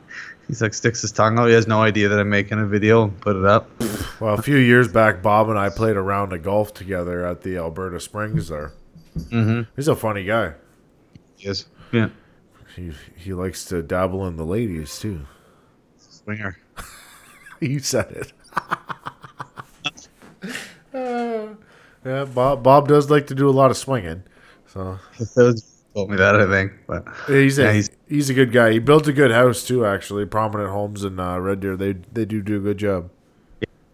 [0.47, 1.47] he's like sticks his tongue out.
[1.47, 3.69] He has no idea that I'm making a video and put it up.
[4.21, 7.43] Well, a few years back, Bob and I played a round of golf together at
[7.43, 8.73] the Alberta Springs there.
[9.17, 9.63] Mm-hmm.
[9.77, 10.55] He's a funny guy.
[11.39, 11.67] Yes.
[11.93, 12.11] Yeah.
[12.77, 15.27] He he likes to dabble in the ladies too.
[15.99, 16.59] Swinger.
[17.61, 18.33] You said it.
[20.95, 21.49] Uh,
[22.09, 24.23] yeah, Bob Bob does like to do a lot of swinging.
[24.67, 24.99] So
[25.37, 25.63] Those
[25.95, 28.73] told me that I think, but he's a Yeah, he's, he's- a good guy.
[28.73, 29.85] He built a good house too.
[29.87, 31.77] Actually, prominent homes in uh, Red Deer.
[31.77, 33.11] They they do do a good job.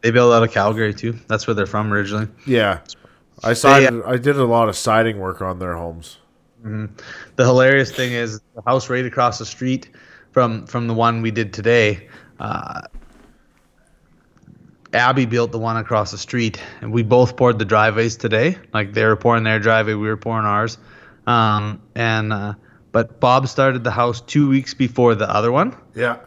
[0.03, 1.19] they build out of Calgary too.
[1.29, 2.29] That's where they're from originally.
[2.47, 2.81] Yeah,
[3.43, 4.03] I sided.
[4.05, 6.19] I did a lot of siding work on their homes.
[6.62, 9.91] The hilarious thing is the house right across the street
[10.33, 12.09] from from the one we did today.
[12.41, 12.81] Uh,
[14.95, 18.57] Abby built the one across the street, and we both poured the driveways today.
[18.72, 20.78] Like they were pouring their driveway, we were pouring ours.
[21.26, 22.55] Um, and uh,
[22.92, 26.18] but Bob started the house two weeks before the other one, Yeah.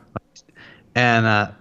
[0.96, 1.52] and uh,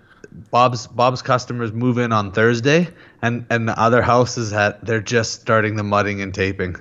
[0.51, 2.89] Bob's Bob's customers move in on Thursday,
[3.23, 6.77] and and the other houses had they're just starting the mudding and taping.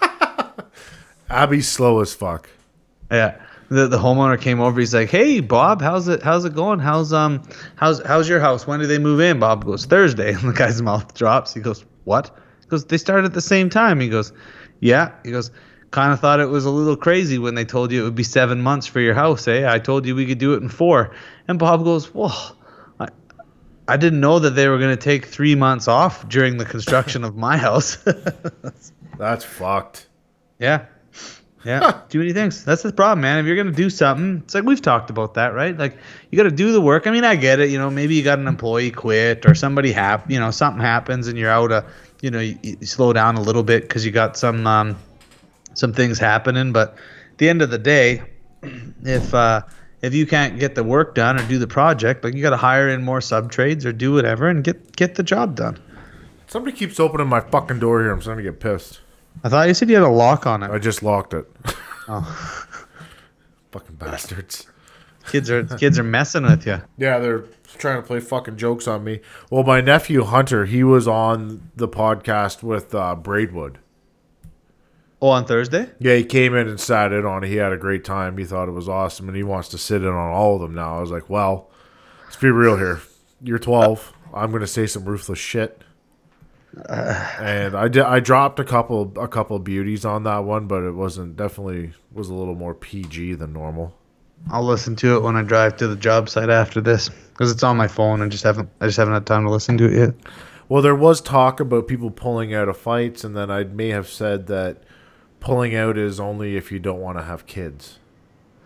[1.30, 2.48] Abby's slow as fuck.
[3.10, 3.40] Yeah.
[3.70, 4.80] The, the homeowner came over.
[4.80, 6.22] He's like, "Hey, Bob, how's it?
[6.22, 6.78] How's it going?
[6.78, 7.42] How's um,
[7.76, 8.66] how's how's your house?
[8.66, 11.52] When do they move in?" Bob goes, "Thursday." And the guy's mouth drops.
[11.52, 14.32] He goes, "What?" He goes, "They started at the same time." He goes,
[14.80, 15.50] "Yeah." He goes,
[15.90, 18.22] "Kind of thought it was a little crazy when they told you it would be
[18.22, 19.70] seven months for your house, eh?
[19.70, 21.14] I told you we could do it in four.
[21.46, 22.56] And Bob goes, "Well,
[22.98, 23.08] I,
[23.86, 27.22] I didn't know that they were going to take three months off during the construction
[27.22, 27.98] of my house."
[29.18, 30.06] That's fucked.
[30.58, 30.86] Yeah.
[31.64, 32.02] Yeah.
[32.08, 32.64] Too many things.
[32.64, 33.38] That's the problem, man.
[33.38, 35.76] If you're gonna do something, it's like we've talked about that, right?
[35.76, 35.98] Like
[36.30, 37.06] you gotta do the work.
[37.06, 39.92] I mean, I get it, you know, maybe you got an employee quit or somebody
[39.92, 41.84] hap you know, something happens and you're out of
[42.20, 44.96] you know, you, you slow down a little bit because you got some um
[45.74, 46.72] some things happening.
[46.72, 46.90] But
[47.32, 48.22] at the end of the day,
[49.02, 49.62] if uh
[50.00, 52.88] if you can't get the work done or do the project, like you gotta hire
[52.88, 55.80] in more sub trades or do whatever and get get the job done.
[56.46, 58.10] Somebody keeps opening my fucking door here.
[58.10, 59.00] I'm starting to get pissed.
[59.44, 60.70] I thought you said you had a lock on it.
[60.70, 61.46] I just locked it.
[62.08, 62.64] Oh.
[63.70, 64.66] fucking bastards.
[65.30, 66.80] Kids are kids are messing with you.
[66.96, 67.44] Yeah, they're
[67.76, 69.20] trying to play fucking jokes on me.
[69.50, 73.78] Well, my nephew Hunter, he was on the podcast with uh, Braidwood.
[75.20, 75.90] Oh, on Thursday?
[75.98, 77.48] Yeah, he came in and sat in on it.
[77.48, 78.38] He had a great time.
[78.38, 80.74] He thought it was awesome, and he wants to sit in on all of them
[80.74, 80.96] now.
[80.96, 81.70] I was like, well,
[82.24, 83.00] let's be real here.
[83.42, 84.12] You're 12.
[84.32, 85.82] I'm going to say some ruthless shit.
[86.88, 88.02] And I did.
[88.02, 92.28] I dropped a couple, a couple beauties on that one, but it wasn't definitely was
[92.28, 93.94] a little more PG than normal.
[94.50, 97.62] I'll listen to it when I drive to the job site after this because it's
[97.62, 98.22] on my phone.
[98.22, 100.14] I just haven't I just haven't had time to listen to it yet.
[100.68, 104.08] Well, there was talk about people pulling out of fights, and then I may have
[104.08, 104.82] said that
[105.40, 107.98] pulling out is only if you don't want to have kids,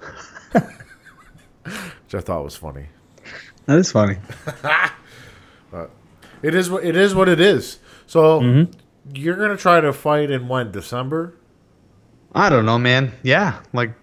[0.53, 0.65] which
[2.15, 2.87] I thought was funny.
[3.67, 4.17] That is funny.
[5.71, 5.91] but
[6.43, 7.15] It is what it is.
[7.15, 7.79] What it is.
[8.13, 8.71] So mm-hmm.
[9.15, 11.35] you're gonna try to fight in when December?
[12.35, 13.11] I don't know, man.
[13.23, 13.95] Yeah, like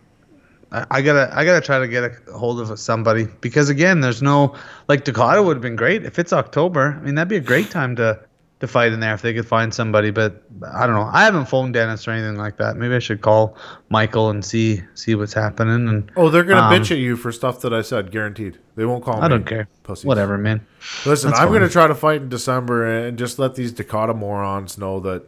[0.72, 4.24] I, I gotta I gotta try to get a hold of somebody because again, there's
[4.24, 4.55] no
[4.88, 6.97] like Dakota would have been great if it's October.
[6.99, 8.20] I mean, that'd be a great time to
[8.60, 10.12] to fight in there if they could find somebody.
[10.12, 10.43] But
[10.74, 11.10] I don't know.
[11.12, 12.76] I haven't phoned Dennis or anything like that.
[12.76, 13.55] Maybe I should call
[13.89, 15.88] Michael and see see what's happening.
[15.88, 18.57] And Oh, they're gonna Um, bitch at you for stuff that I said, guaranteed.
[18.76, 19.22] They won't call me.
[19.22, 19.68] I don't care.
[19.84, 20.05] Pussies.
[20.05, 20.66] Whatever, man.
[21.05, 24.14] Listen, That's I'm going to try to fight in December and just let these Dakota
[24.14, 25.24] morons know that.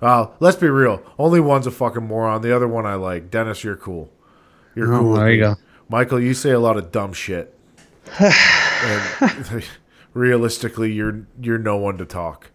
[0.00, 1.02] Uh, let's be real.
[1.18, 2.40] Only one's a fucking moron.
[2.40, 3.30] The other one I like.
[3.30, 4.10] Dennis, you're cool.
[4.74, 5.14] You're Oh, cool.
[5.16, 5.54] there you go.
[5.90, 7.52] Michael, you say a lot of dumb shit.
[8.20, 9.64] and
[10.14, 12.50] realistically, you're you're no one to talk.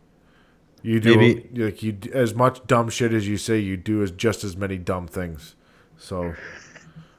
[0.83, 3.57] You do Maybe- like you as much dumb shit as you say.
[3.57, 5.55] You do as just as many dumb things.
[5.97, 6.35] So,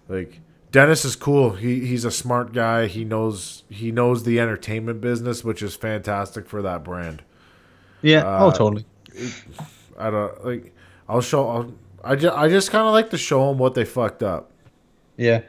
[0.08, 0.40] like
[0.70, 1.50] Dennis is cool.
[1.52, 2.86] He he's a smart guy.
[2.86, 7.22] He knows he knows the entertainment business, which is fantastic for that brand.
[8.02, 8.18] Yeah.
[8.20, 8.84] Uh, oh, totally.
[9.98, 10.74] I don't like.
[11.08, 11.48] I'll show.
[11.48, 14.50] I'll, I just I just kind of like to show them what they fucked up.
[15.16, 15.40] Yeah.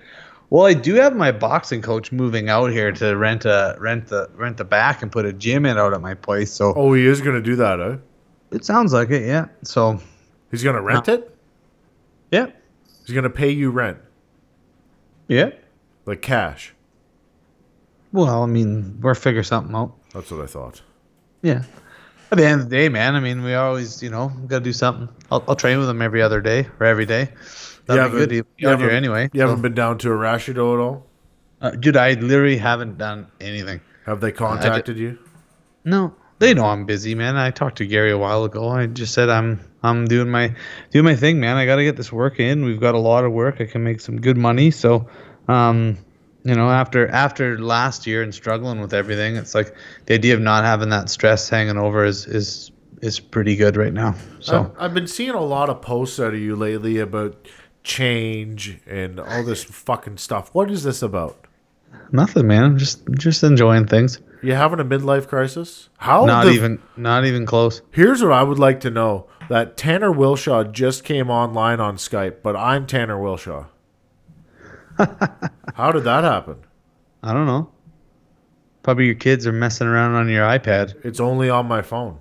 [0.50, 4.30] Well, I do have my boxing coach moving out here to rent a rent the
[4.36, 6.52] rent the back and put a gym in out at my place.
[6.52, 7.98] So Oh, he is gonna do that, eh?
[8.52, 9.26] it sounds like it.
[9.28, 9.48] Yeah.
[9.64, 10.00] So
[10.52, 11.36] He's gonna rent it.
[12.32, 12.48] yeah,
[13.06, 13.98] He's gonna pay you rent,
[15.28, 15.50] yeah.
[16.06, 16.74] like cash.
[18.14, 19.94] Well, I mean, we'll figure something out.
[20.14, 20.82] That's what I thought.
[21.42, 21.64] Yeah.
[22.32, 24.64] At the end of the day, man, I mean, we always, you know, got to
[24.64, 25.10] do something.
[25.30, 27.30] I'll, I'll train with him every other day or every day.
[27.86, 28.20] That'd You be good.
[28.32, 29.30] haven't- you be out here haven't- anyway.
[29.34, 31.08] You haven't been down to a Rashido at all.
[31.62, 33.82] uh, dude, I literally haven't done anything.
[34.06, 35.18] Have they contacted you?
[35.84, 37.38] No, they know I'm busy, man.
[37.38, 38.68] I talked to Gary a while ago.
[38.70, 40.54] I just said I'm I'm doing my
[40.92, 41.58] doing my thing, man.
[41.58, 42.66] I got to get this work in.
[42.66, 43.58] We've got a lot of work.
[43.62, 44.72] I can make some good money.
[44.72, 45.08] So,
[45.48, 45.98] um,
[46.44, 49.76] you know, after after last year and struggling with everything, it's like
[50.08, 52.72] the idea of not having that stress hanging over is is
[53.02, 54.16] is pretty good right now.
[54.40, 54.72] So.
[54.78, 57.48] I've, I've been seeing a lot of posts out of you lately about
[57.86, 60.50] change and all this fucking stuff.
[60.54, 61.38] What is this about?
[62.12, 62.64] Nothing, man.
[62.64, 64.20] I'm just just enjoying things.
[64.44, 65.90] You having a midlife crisis?
[65.98, 66.26] How?
[66.26, 67.82] Not the- even not even close.
[67.92, 72.38] Here's what I would like to know: that Tanner Wilshaw just came online on Skype,
[72.44, 73.68] but I'm Tanner Wilshaw.
[75.76, 76.58] How did that happen?
[77.24, 77.70] I don't know.
[78.84, 80.94] Probably your kids are messing around on your iPad.
[81.04, 82.20] It's only on my phone.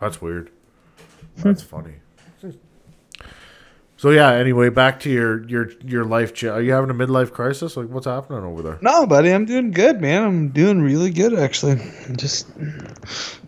[0.00, 0.50] That's weird.
[1.36, 1.42] Hmm.
[1.42, 1.94] That's funny.
[3.98, 4.32] So yeah.
[4.32, 6.32] Anyway, back to your your your life.
[6.32, 7.76] Ch- are you having a midlife crisis?
[7.76, 8.78] Like, what's happening over there?
[8.80, 10.22] No, buddy, I'm doing good, man.
[10.22, 11.82] I'm doing really good actually.
[12.16, 12.46] Just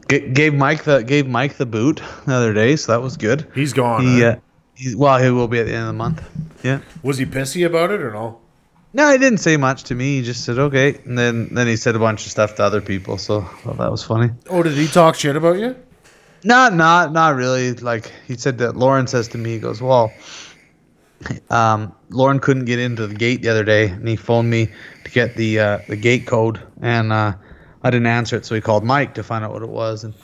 [0.09, 3.47] g- gave Mike the gave Mike the boot the other day, so that was good.
[3.55, 4.03] He's gone.
[4.03, 4.33] He, eh?
[4.33, 4.37] uh,
[4.75, 6.23] he's well, he will be at the end of the month.
[6.65, 6.81] Yeah.
[7.05, 8.41] Was he pissy about it or no?
[8.93, 10.17] No, he didn't say much to me.
[10.17, 12.81] He just said okay, and then then he said a bunch of stuff to other
[12.81, 13.19] people.
[13.19, 14.31] So well, that was funny.
[14.49, 15.77] Oh, did he talk shit about you?
[16.45, 17.75] Not, not, not really.
[17.75, 20.13] Like he said that Lauren says to me, he goes, "Well,
[21.51, 24.69] um, Lauren couldn't get into the gate the other day, and he phoned me
[25.05, 27.35] to get the uh, the gate code, and uh,
[27.83, 30.15] I didn't answer it, so he called Mike to find out what it was, and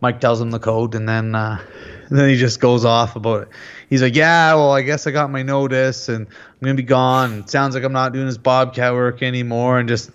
[0.00, 1.58] Mike tells him the code, and then uh,
[2.10, 3.48] then he just goes off about it.
[3.90, 7.40] He's like, "Yeah, well, I guess I got my notice, and I'm gonna be gone.
[7.40, 10.10] It sounds like I'm not doing his bobcat work anymore," and just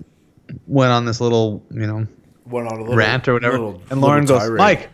[0.67, 2.07] went on this little, you know,
[2.45, 3.59] Went on a little rant or whatever.
[3.59, 4.57] little- and Lauren goes, tirade.
[4.57, 4.89] Mike,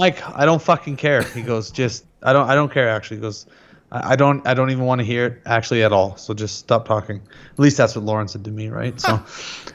[0.00, 1.22] Mike, I don't fucking care.
[1.22, 3.18] He goes, just I don't I don't care actually.
[3.18, 3.44] He goes,
[3.92, 6.16] I I don't I don't even want to hear it actually at all.
[6.16, 7.20] So just stop talking.
[7.52, 8.98] At least that's what Lauren said to me, right?
[8.98, 9.22] So,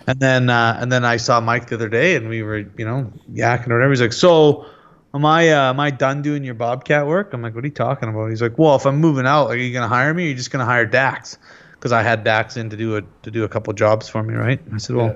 [0.08, 2.86] and then uh, and then I saw Mike the other day, and we were you
[2.86, 3.92] know yakking or whatever.
[3.92, 4.66] He's like, so.
[5.14, 7.32] Am I uh, am I done doing your Bobcat work?
[7.34, 8.30] I'm like, what are you talking about?
[8.32, 10.24] He's like, well, if I'm moving out, are you gonna hire me?
[10.24, 11.38] or Are you just gonna hire Dax?
[11.72, 14.34] Because I had Dax in to do a to do a couple jobs for me,
[14.34, 14.60] right?
[14.74, 15.16] I said, well,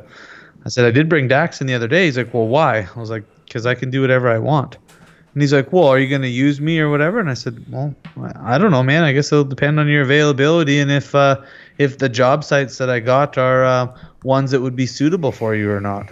[0.65, 2.05] I said, I did bring Dax in the other day.
[2.05, 2.87] He's like, well, why?
[2.95, 4.77] I was like, because I can do whatever I want.
[5.39, 7.17] And he's like, well, are you going to use me or whatever?
[7.17, 7.95] And I said, well,
[8.41, 9.05] I don't know, man.
[9.05, 11.39] I guess it'll depend on your availability and if uh,
[11.77, 15.55] if the job sites that I got are uh, ones that would be suitable for
[15.55, 16.11] you or not.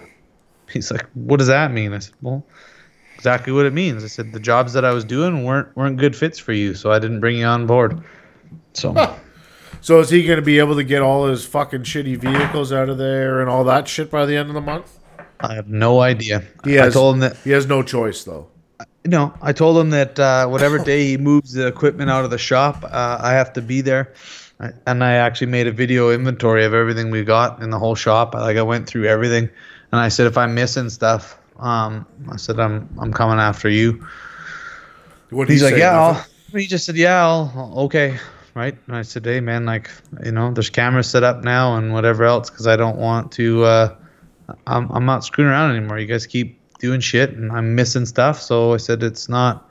[0.72, 1.92] He's like, what does that mean?
[1.92, 2.42] I said, well,
[3.16, 4.02] exactly what it means.
[4.02, 6.90] I said the jobs that I was doing weren't weren't good fits for you, so
[6.90, 8.02] I didn't bring you on board.
[8.72, 8.94] So.
[9.82, 12.88] So is he going to be able to get all his fucking shitty vehicles out
[12.88, 14.98] of there and all that shit by the end of the month?
[15.38, 16.44] I have no idea.
[16.64, 18.48] He has, I told him that he has no choice though.
[19.04, 22.38] No, I told him that uh, whatever day he moves the equipment out of the
[22.38, 24.12] shop, uh, I have to be there.
[24.60, 27.94] I, and I actually made a video inventory of everything we got in the whole
[27.94, 28.34] shop.
[28.34, 29.48] Like I went through everything,
[29.92, 34.06] and I said if I'm missing stuff, um, I said I'm I'm coming after you.
[35.30, 38.18] What He's he like, yeah, I'll, he just said, yeah, I'll, okay,
[38.54, 38.76] right.
[38.86, 39.90] And I said, hey man, like
[40.24, 43.64] you know, there's cameras set up now and whatever else because I don't want to.
[43.64, 43.96] Uh,
[44.66, 45.98] I'm I'm not screwing around anymore.
[45.98, 48.40] You guys keep doing shit and I'm missing stuff.
[48.40, 49.68] So I said it's not,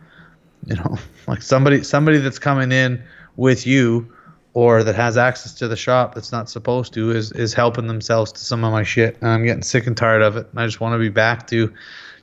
[0.65, 0.97] you know,
[1.27, 3.01] like somebody somebody that's coming in
[3.35, 4.11] with you
[4.53, 8.31] or that has access to the shop that's not supposed to is is helping themselves
[8.31, 9.17] to some of my shit.
[9.21, 10.47] And I'm getting sick and tired of it.
[10.51, 11.73] And I just want to be back to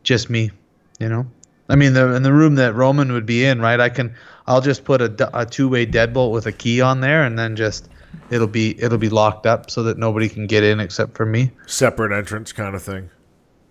[0.03, 0.51] just me,
[0.99, 1.26] you know.
[1.68, 3.80] I mean, the in the room that Roman would be in, right?
[3.80, 4.14] I can,
[4.47, 7.89] I'll just put a, a two-way deadbolt with a key on there, and then just
[8.30, 11.51] it'll be it'll be locked up so that nobody can get in except for me.
[11.66, 13.09] Separate entrance kind of thing.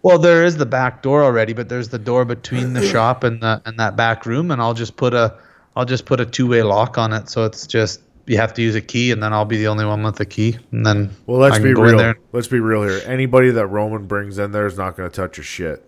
[0.04, 3.42] Well, there is the back door already, but there's the door between the shop and
[3.42, 5.34] the and that back room, and I'll just put a
[5.76, 8.76] I'll just put a two-way lock on it, so it's just you have to use
[8.76, 11.40] a key, and then I'll be the only one with the key, and then Well,
[11.40, 12.14] let's be real.
[12.32, 13.02] Let's be real here.
[13.06, 15.84] Anybody that Roman brings in there is not going to touch your shit.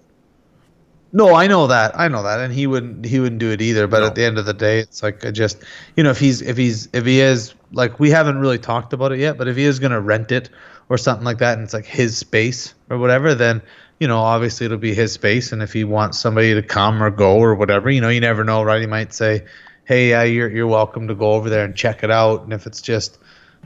[1.13, 1.97] No, I know that.
[1.97, 3.05] I know that, and he wouldn't.
[3.05, 3.88] He wouldn't do it either.
[3.88, 4.07] But No.
[4.07, 5.63] at the end of the day, it's like I just,
[5.95, 9.13] you know, if he's if he's if he is like we haven't really talked about
[9.13, 10.49] it yet, but if he is gonna rent it
[10.89, 13.61] or something like that, and it's like his space or whatever, then
[14.00, 17.10] you know, obviously it'll be his space, and if he wants somebody to come or
[17.10, 18.82] go or whatever, you know, you never know, right?
[18.82, 19.46] He might say,
[19.86, 22.66] "Hey, uh, you're you're welcome to go over there and check it out," and if
[22.68, 23.18] it's just,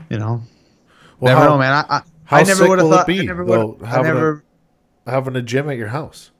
[0.08, 0.42] you know,
[1.18, 1.72] Well, never how- know, man.
[1.72, 3.00] I I, how I never would have thought.
[3.08, 3.82] I be, never would.
[3.82, 4.42] I having a-
[5.06, 6.30] Having a gym at your house,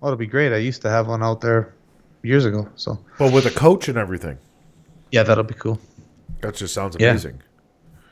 [0.00, 0.52] Well, it'll be great.
[0.52, 1.74] I used to have one out there
[2.22, 4.38] years ago, so but with a coach and everything.
[5.12, 5.78] yeah, that'll be cool.
[6.40, 7.10] That just sounds Yeah.
[7.10, 7.42] amazing.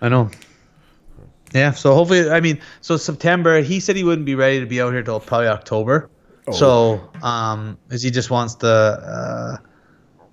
[0.01, 0.31] I know.
[1.55, 3.61] Yeah, so hopefully, I mean, so September.
[3.63, 6.11] He said he wouldn't be ready to be out here till probably October.
[6.49, 6.53] Oh.
[6.53, 9.57] So, um, as he just wants to, uh,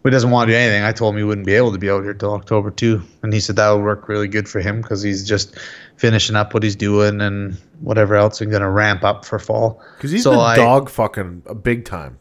[0.03, 0.83] he doesn't want to do anything.
[0.83, 3.31] I told him he wouldn't be able to be out here till October too, and
[3.31, 5.55] he said that would work really good for him because he's just
[5.95, 9.79] finishing up what he's doing and whatever else, and going to ramp up for fall.
[9.97, 12.17] Because he's So been I- dog fucking a big time.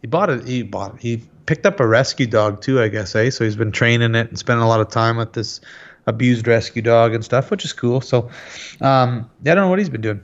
[0.00, 0.48] He bought it.
[0.48, 0.98] He bought.
[0.98, 3.14] He picked up a rescue dog too, I guess.
[3.14, 3.28] Eh?
[3.30, 5.60] So he's been training it and spending a lot of time with this
[6.06, 8.00] abused rescue dog and stuff, which is cool.
[8.00, 8.30] So,
[8.80, 10.20] um, yeah, I don't know what he's been doing.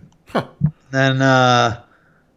[0.93, 1.81] And uh,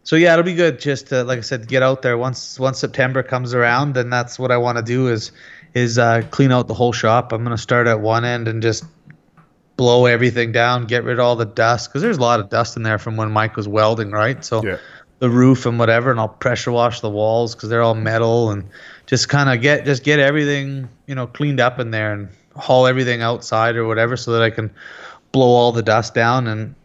[0.03, 0.79] so yeah, it'll be good.
[0.79, 3.93] Just to, like I said, get out there once once September comes around.
[3.93, 5.31] Then that's what I want to do is
[5.73, 7.31] is uh, clean out the whole shop.
[7.31, 8.85] I'm gonna start at one end and just
[9.75, 12.77] blow everything down, get rid of all the dust because there's a lot of dust
[12.77, 14.45] in there from when Mike was welding, right?
[14.45, 14.77] So Yeah.
[15.17, 18.65] the roof and whatever, and I'll pressure wash the walls because they're all metal and
[19.07, 22.87] just kind of get just get everything you know cleaned up in there and haul
[22.87, 24.71] everything outside or whatever so that I can
[25.31, 26.75] blow all the dust down and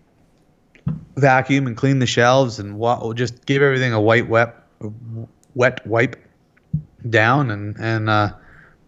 [1.16, 4.54] vacuum and clean the shelves and wa- just give everything a white wet
[5.54, 6.16] wet wipe
[7.10, 8.32] down and and uh,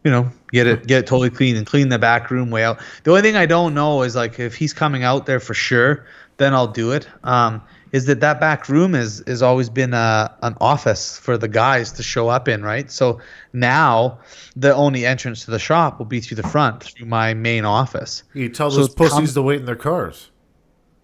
[0.05, 2.81] you know get it get it totally clean and clean the back room way out.
[3.05, 6.07] The only thing I don't know is like if he's coming out there for sure,
[6.39, 7.09] then I'll do it.
[7.24, 7.62] Um,
[7.93, 11.93] is that that back room is is always been a an office for the guys
[11.93, 12.91] to show up in, right?
[12.91, 13.20] So
[13.53, 14.20] now
[14.57, 18.22] the only entrance to the shop will be through the front through my main office.
[18.34, 20.30] You tell So those it's com- pussies to wait in their cars.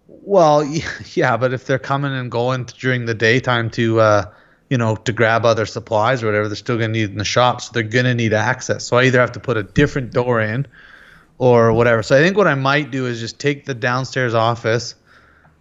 [0.07, 0.63] Well,
[1.13, 4.23] yeah, but if they're coming and going during the daytime to, uh,
[4.69, 7.25] you know, to grab other supplies or whatever, they're still going to need in the
[7.25, 7.61] shop.
[7.61, 8.85] So they're going to need access.
[8.85, 10.67] So I either have to put a different door in
[11.37, 12.03] or whatever.
[12.03, 14.95] So I think what I might do is just take the downstairs office,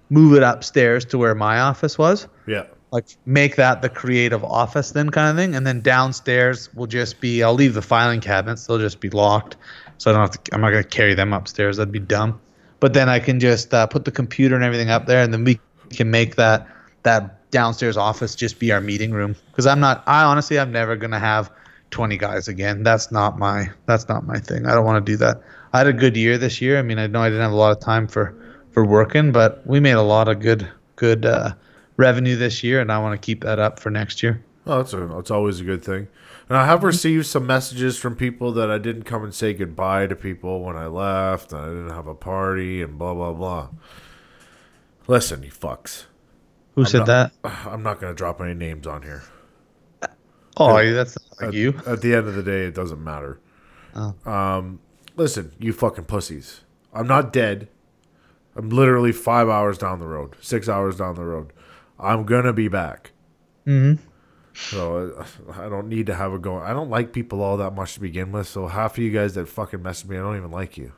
[0.09, 2.29] move it upstairs to where my office was.
[2.47, 2.67] Yeah.
[2.93, 5.55] Like make that the creative office then kind of thing.
[5.55, 8.67] And then downstairs will just be, I'll leave the filing cabinets.
[8.67, 9.57] They'll just be locked.
[9.99, 11.79] So I don't have to, I'm not going to carry them upstairs.
[11.79, 12.41] That'd be dumb
[12.81, 15.45] but then I can just uh, put the computer and everything up there, and then
[15.45, 16.69] we can make that
[17.03, 19.37] that downstairs office just be our meeting room.
[19.51, 21.51] Because I'm not, I honestly, I'm never gonna have
[21.91, 22.83] 20 guys again.
[22.83, 24.67] That's not my, that's not my thing.
[24.67, 25.41] I don't want to do that.
[25.73, 26.79] I had a good year this year.
[26.79, 28.35] I mean, I know I didn't have a lot of time for
[28.77, 31.55] for working, but we made a lot of good good uh,
[31.97, 34.45] revenue this year, and I want to keep that up for next year.
[34.67, 36.09] Well, that's a, that's always a good thing.
[36.51, 40.09] And I have received some messages from people that I didn't come and say goodbye
[40.09, 43.69] to people when I left, and I didn't have a party, and blah blah blah.
[45.07, 46.05] Listen, you fucks.
[46.75, 47.57] Who said not- that?
[47.67, 49.23] I'm not gonna drop any names on here.
[50.59, 51.81] Oh, that's not like At, you.
[51.87, 53.41] at the end of the day, it doesn't matter.
[53.95, 54.15] Oh.
[54.31, 54.81] Um,
[55.17, 56.61] listen, you fucking pussies.
[56.93, 57.69] I'm not dead.
[58.57, 61.53] I'm literally five hours down the road, six hours down the road.
[61.99, 63.13] I'm gonna be back.
[63.67, 64.03] Mm-hmm.
[64.55, 66.59] So I don't need to have a go.
[66.59, 68.49] I don't like people all that much to begin with.
[68.49, 70.93] So half of you guys that fucking message me, I don't even like you.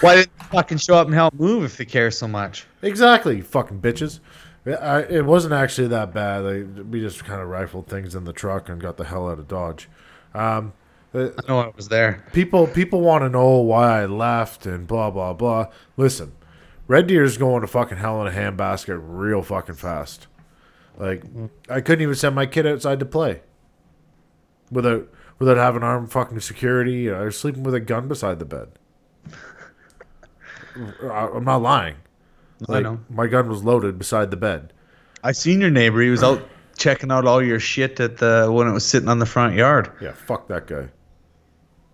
[0.00, 2.66] Why didn't you fucking show up and help move if they care so much?
[2.82, 4.20] Exactly, you fucking bitches.
[4.66, 6.44] I, it wasn't actually that bad.
[6.44, 9.38] Like, we just kind of rifled things in the truck and got the hell out
[9.38, 9.88] of Dodge.
[10.34, 10.74] Um,
[11.12, 12.24] Uh, I know I was there.
[12.32, 15.66] people people want to know why I left and blah blah blah.
[15.96, 16.32] Listen,
[16.86, 20.28] Red Deer's going to fucking hell in a handbasket real fucking fast.
[20.96, 21.24] Like
[21.68, 23.40] I couldn't even send my kid outside to play
[24.70, 25.08] without
[25.38, 27.10] without having armed fucking security.
[27.10, 28.68] I was sleeping with a gun beside the bed.
[31.02, 31.96] I'm not lying.
[32.68, 33.00] I know.
[33.08, 34.72] my gun was loaded beside the bed.
[35.24, 36.02] I seen your neighbor.
[36.02, 36.42] He was out
[36.76, 39.90] checking out all your shit at the when it was sitting on the front yard.
[40.00, 40.88] Yeah, fuck that guy.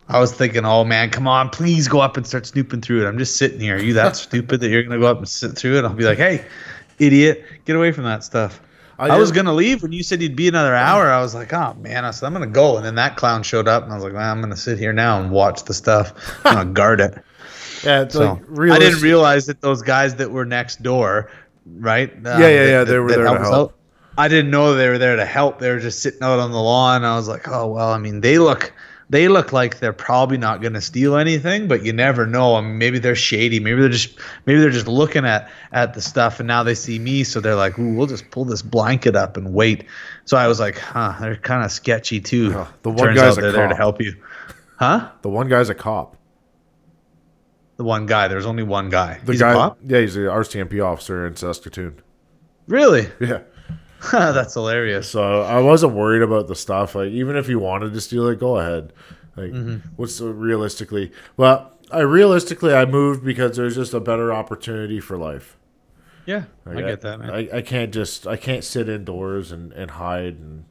[0.08, 3.08] I was thinking, oh man, come on, please go up and start snooping through it.
[3.08, 3.76] I'm just sitting here.
[3.76, 5.84] Are you that stupid that you're gonna go up and sit through it?
[5.84, 6.44] I'll be like, hey,
[6.98, 8.60] idiot, get away from that stuff.
[8.98, 11.10] I I, was gonna leave when you said you'd be another hour.
[11.10, 13.68] I was like, oh man, I said I'm gonna go, and then that clown showed
[13.68, 16.12] up, and I was like, well, I'm gonna sit here now and watch the stuff.
[16.44, 17.14] I'm gonna guard it.
[17.82, 21.30] Yeah, it's So like I didn't realize that those guys that were next door,
[21.66, 22.10] right?
[22.24, 23.70] uh, Yeah, yeah, yeah, they were there to help.
[23.70, 23.74] out,
[24.16, 25.58] I didn't know they were there to help.
[25.58, 27.04] They were just sitting out on the lawn.
[27.04, 27.90] I was like, oh well.
[27.92, 28.72] I mean, they look,
[29.08, 32.56] they look like they're probably not going to steal anything, but you never know.
[32.56, 33.60] I mean, maybe they're shady.
[33.60, 36.98] Maybe they're just, maybe they're just looking at at the stuff, and now they see
[36.98, 39.84] me, so they're like, ooh, we'll just pull this blanket up and wait.
[40.24, 42.50] So I was like, huh, they're kind of sketchy too.
[42.82, 44.16] The one Turns guy's out they're there to help you,
[44.76, 45.10] huh?
[45.22, 46.16] The one guy's a cop.
[47.76, 48.26] The one guy.
[48.26, 49.20] There's only one guy.
[49.24, 49.78] The He's guy, a cop?
[49.84, 52.00] yeah, he's the RCMP officer in Saskatoon.
[52.66, 53.08] Really?
[53.20, 53.42] Yeah.
[54.12, 55.08] That's hilarious.
[55.08, 56.94] So I wasn't worried about the stuff.
[56.94, 58.92] Like even if you wanted to steal it, go ahead.
[59.36, 59.88] Like mm-hmm.
[59.96, 61.12] what's the, realistically?
[61.36, 65.56] Well, I realistically I moved because there's just a better opportunity for life.
[66.24, 67.30] Yeah, Like, I get that, man.
[67.30, 70.64] I, I can't just I can't sit indoors and, and hide and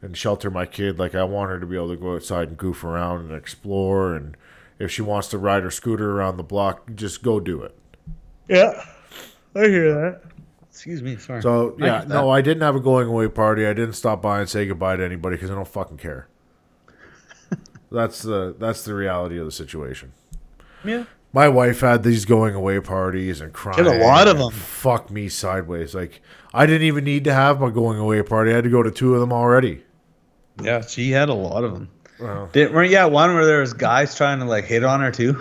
[0.00, 0.98] and shelter my kid.
[0.98, 4.14] Like I want her to be able to go outside and goof around and explore.
[4.14, 4.36] And
[4.78, 7.76] if she wants to ride her scooter around the block, just go do it.
[8.48, 8.84] yeah,
[9.54, 10.22] I hear that.
[10.72, 11.42] Excuse me, sorry.
[11.42, 12.14] So yeah, get that.
[12.14, 13.66] no, I didn't have a going away party.
[13.66, 16.28] I didn't stop by and say goodbye to anybody because I don't fucking care.
[17.92, 20.12] that's the that's the reality of the situation.
[20.82, 21.04] yeah.
[21.34, 23.84] My wife had these going away parties and crying.
[23.84, 24.50] Had a lot of them.
[24.50, 25.94] Fuck me sideways.
[25.94, 26.22] Like
[26.54, 28.50] I didn't even need to have my going away party.
[28.50, 29.82] I had to go to two of them already.
[30.62, 31.90] Yeah, she had a lot of them.
[32.18, 32.48] Wow.
[32.52, 35.40] Did, weren't yeah one where there was guys trying to like hit on her too?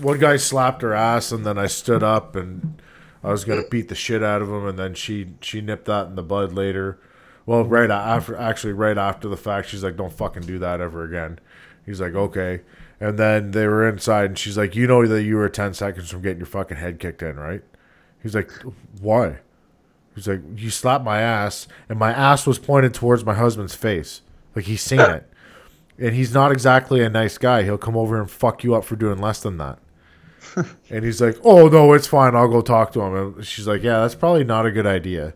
[0.00, 2.80] One guy slapped her ass, and then I stood up and
[3.24, 6.06] I was gonna beat the shit out of him, and then she she nipped that
[6.08, 6.98] in the bud later.
[7.46, 11.04] Well, right after, actually, right after the fact, she's like, "Don't fucking do that ever
[11.04, 11.38] again."
[11.86, 12.60] He's like, "Okay,"
[13.00, 16.10] and then they were inside, and she's like, "You know that you were ten seconds
[16.10, 17.62] from getting your fucking head kicked in, right?"
[18.22, 18.50] He's like,
[19.00, 19.38] "Why?"
[20.14, 24.20] He's like, "You slapped my ass, and my ass was pointed towards my husband's face,
[24.54, 25.30] like he's seen it."
[25.98, 27.62] And he's not exactly a nice guy.
[27.62, 29.78] He'll come over and fuck you up for doing less than that.
[30.90, 32.34] and he's like, "Oh no, it's fine.
[32.34, 35.34] I'll go talk to him." And she's like, "Yeah, that's probably not a good idea."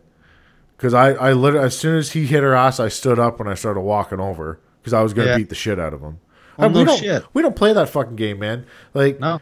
[0.77, 3.49] Because I, I literally, as soon as he hit her ass, I stood up and
[3.49, 5.37] I started walking over because I was gonna Yeah.
[5.37, 6.19] beat the shit out of him.
[6.21, 7.23] Oh, well, And we no don't, shit.
[7.33, 8.65] we don't play that fucking game, man.
[8.93, 9.41] Like, No.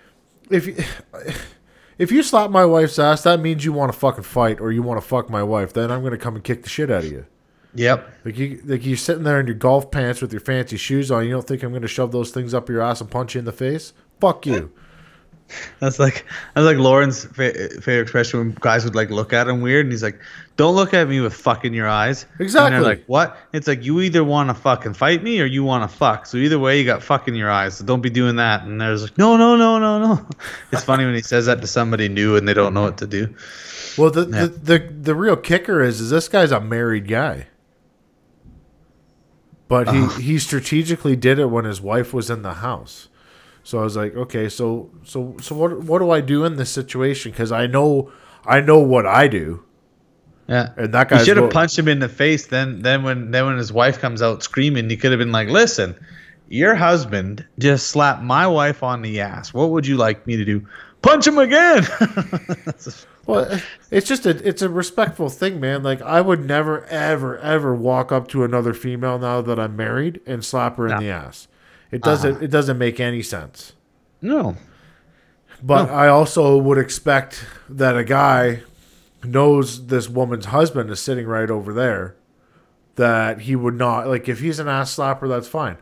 [0.49, 0.75] if you,
[1.97, 4.81] if you slap my wife's ass, that means you want to fucking fight or you
[4.81, 5.73] want to fuck my wife.
[5.73, 7.25] Then I'm gonna come and kick the shit out of you.
[7.75, 8.11] Yep.
[8.25, 11.25] Like you, like you're sitting there in your golf pants with your fancy shoes on.
[11.25, 13.45] You don't think I'm gonna shove those things up your ass and punch you in
[13.45, 13.93] the face?
[14.19, 14.71] Fuck you.
[15.79, 16.25] That's like
[16.55, 19.93] that's like Lauren's fa- favorite expression when guys would like look at him weird, and
[19.93, 20.19] he's like,
[20.57, 22.71] "Don't look at me with fucking your eyes." And Exactly.
[22.71, 25.89] they're like, "What?" It's like you either want to fucking fight me or you want
[25.89, 26.25] to fuck.
[26.25, 27.77] So either way, you got fucking your eyes.
[27.77, 28.63] So don't be doing that.
[28.63, 30.27] And there's like, "No, no, no, no, no."
[30.73, 33.07] It's funny when he says that to somebody new and they don't know what to
[33.07, 33.33] do.
[33.97, 34.41] Well, the, Yeah.
[34.41, 34.47] the,
[34.79, 37.47] the the real kicker is is this guy's a married guy,
[39.67, 43.07] but he he strategically did it when his wife was in the house.
[43.67, 46.69] So I was like, okay, so so so what what do I do in this
[46.69, 47.31] situation?
[47.33, 48.09] Because I know
[48.45, 49.61] I know what I do,
[50.47, 50.69] Yeah.
[50.77, 52.47] and that guy should have punched him in the face.
[52.47, 55.49] Then, then when then when his wife comes out screaming, he could have been like,
[55.49, 55.95] "Listen,
[56.47, 59.53] your husband just slapped my wife on the ass.
[59.53, 60.65] What would you like me to do?
[61.01, 61.85] Punch him again?"
[63.25, 63.59] Well,
[63.91, 65.83] it's just a it's a respectful thing, man.
[65.83, 70.21] Like I would never ever ever walk up to another female now that I'm married
[70.25, 70.99] and slap her in No.
[71.01, 71.49] the ass.
[71.91, 72.43] It doesn't uh-huh.
[72.45, 73.73] it doesn't make any sense.
[74.21, 74.55] no.
[75.63, 78.61] But I also would expect that a guy
[79.23, 82.15] knows this woman's husband is sitting right over there.
[82.95, 85.77] That he would not like if he's an ass slapper, that's fine.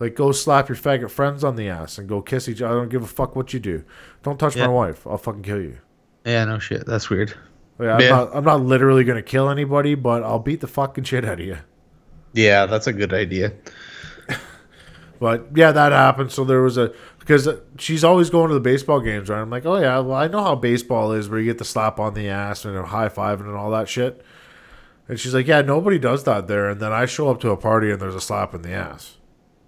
[0.00, 2.74] Like go slap your faggot friends on the ass and go kiss each other.
[2.74, 3.84] I don't give a fuck what you do.
[4.24, 4.66] Don't touch Yeah.
[4.66, 5.06] my wife.
[5.06, 5.78] I'll fucking kill you.
[6.24, 6.84] Yeah, no shit.
[6.86, 7.32] That's weird.
[7.78, 8.08] Like, I'm, Yeah.
[8.10, 11.46] not, I'm not literally gonna kill anybody, but I'll beat the fucking shit out of
[11.46, 11.58] you.
[12.32, 13.52] Yeah, that's a good idea.
[15.20, 16.32] But yeah, that happened.
[16.32, 17.46] So there was a because
[17.78, 19.40] she's always going to the baseball games, right?
[19.40, 22.00] I'm like, oh yeah, well I know how baseball is, where you get the slap
[22.00, 24.24] on the ass and a high fiving and all that shit.
[25.08, 26.70] And she's like, yeah, nobody does that there.
[26.70, 29.16] And then I show up to a party and there's a slap in the ass.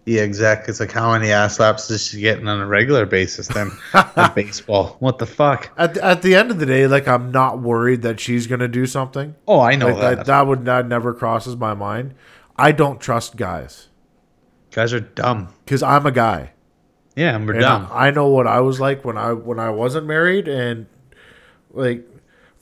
[0.07, 0.71] Yeah, exactly.
[0.71, 3.71] It's like how many ass slaps is she getting on a regular basis then
[4.17, 4.97] in baseball?
[5.01, 5.71] What the fuck?
[5.77, 8.69] At the, at the end of the day, like I'm not worried that she's gonna
[8.69, 9.35] do something.
[9.47, 10.17] Oh, I know Like that.
[10.17, 12.15] that, that would that never crosses my mind.
[12.57, 13.89] I don't trust guys
[14.73, 15.49] Guys are dumb.
[15.65, 16.53] because I'm a guy.
[17.15, 17.89] Yeah, and we're And dumb.
[17.93, 20.87] I, know what I was like when I when I wasn't married, and
[21.71, 22.07] like,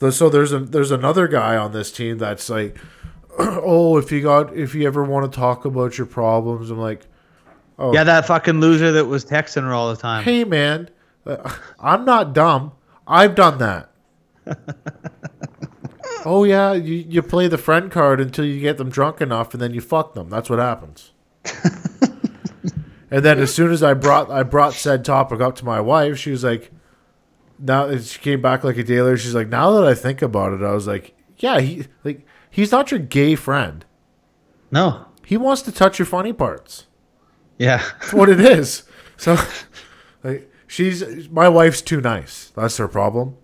[0.09, 2.77] so there's a there's another guy on this team that's like,
[3.39, 7.07] oh, if you got if you ever want to talk about your problems, I'm like,
[7.79, 10.25] oh yeah, that fucking loser that was texting her all the time.
[10.25, 10.89] hey man,
[11.25, 11.49] uh,
[11.79, 12.73] I'm not dumb.
[13.07, 13.89] I've done that.
[16.25, 19.61] oh yeah, you you play the friend card until you get them drunk enough, and
[19.61, 20.29] then you fuck them.
[20.29, 21.11] That's what happens.
[23.11, 26.17] and then as soon as I brought I brought said topic up to my wife,
[26.17, 26.71] she was like,
[27.59, 29.17] now she came back like a day later.
[29.17, 32.71] She's like, now that I think about it, I was like, yeah, he like he's
[32.71, 33.85] not your gay friend.
[34.71, 35.05] No.
[35.25, 36.87] He wants to touch your funny parts.
[37.57, 37.83] Yeah.
[37.99, 38.83] That's what it is.
[39.17, 39.37] So,
[40.23, 42.51] like, she's my wife's too nice.
[42.55, 43.37] That's her problem.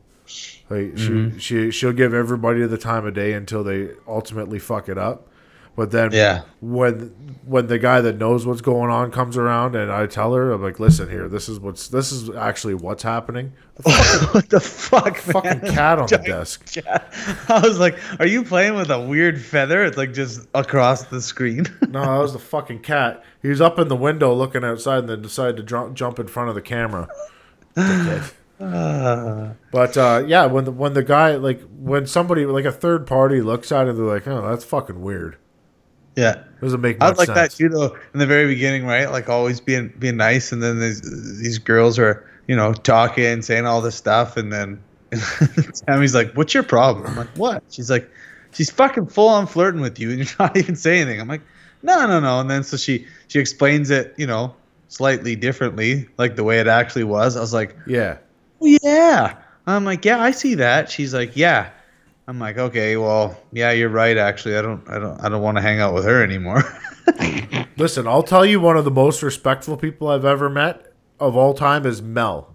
[0.69, 1.37] Like, she mm-hmm.
[1.37, 5.29] she she'll give everybody the time of day until they ultimately fuck it up.
[5.77, 6.41] But then Yeah.
[6.59, 7.13] when
[7.45, 10.61] when the guy that knows what's going on comes around and I tell her, I'm
[10.61, 13.53] like, listen here, this is what's this is actually what's happening.
[13.83, 15.73] what the fuck, Fucking man?
[15.73, 16.75] cat on the desk.
[17.47, 21.21] I was like, "Are you playing with a weird feather?" It's like just across the
[21.21, 21.67] screen.
[21.87, 23.23] No, that was the fucking cat.
[23.43, 26.27] He was up in the window looking outside and then decided to jump jump in
[26.27, 27.07] front of the camera.
[27.77, 28.33] Dickhead.
[29.71, 33.41] But uh, yeah, when the when the guy like when somebody like a third party
[33.41, 35.37] looks at it, they're like, "Oh, that's fucking weird."
[36.17, 37.35] Yeah, It Doesn't make I like sense.
[37.35, 37.95] that too, though.
[38.13, 39.09] In the very beginning, right?
[39.09, 40.99] Like always being being nice, and then these
[41.39, 44.81] these girls are you know talking, saying all this stuff, and then
[45.85, 48.09] Tammy's like, "What's your problem?" I'm like, "What?" She's like,
[48.51, 51.41] "She's fucking full on flirting with you, and you're not even saying anything." I'm like,
[51.83, 54.55] "No, no, no." And then so she she explains it, you know,
[54.89, 57.37] slightly differently, like the way it actually was.
[57.37, 58.17] I was like, Yeah,
[58.61, 59.35] "Oh, yeah."
[59.67, 61.69] I'm like, "Yeah, I see that." She's like, "Yeah."
[62.27, 64.17] I'm like, "Okay, well, yeah, you're right.
[64.17, 66.61] Actually, I don't, I don't, I don't want to hang out with her anymore."
[67.77, 71.53] listen, I'll tell you, one of the most respectful people I've ever met of all
[71.53, 72.53] time is Mel.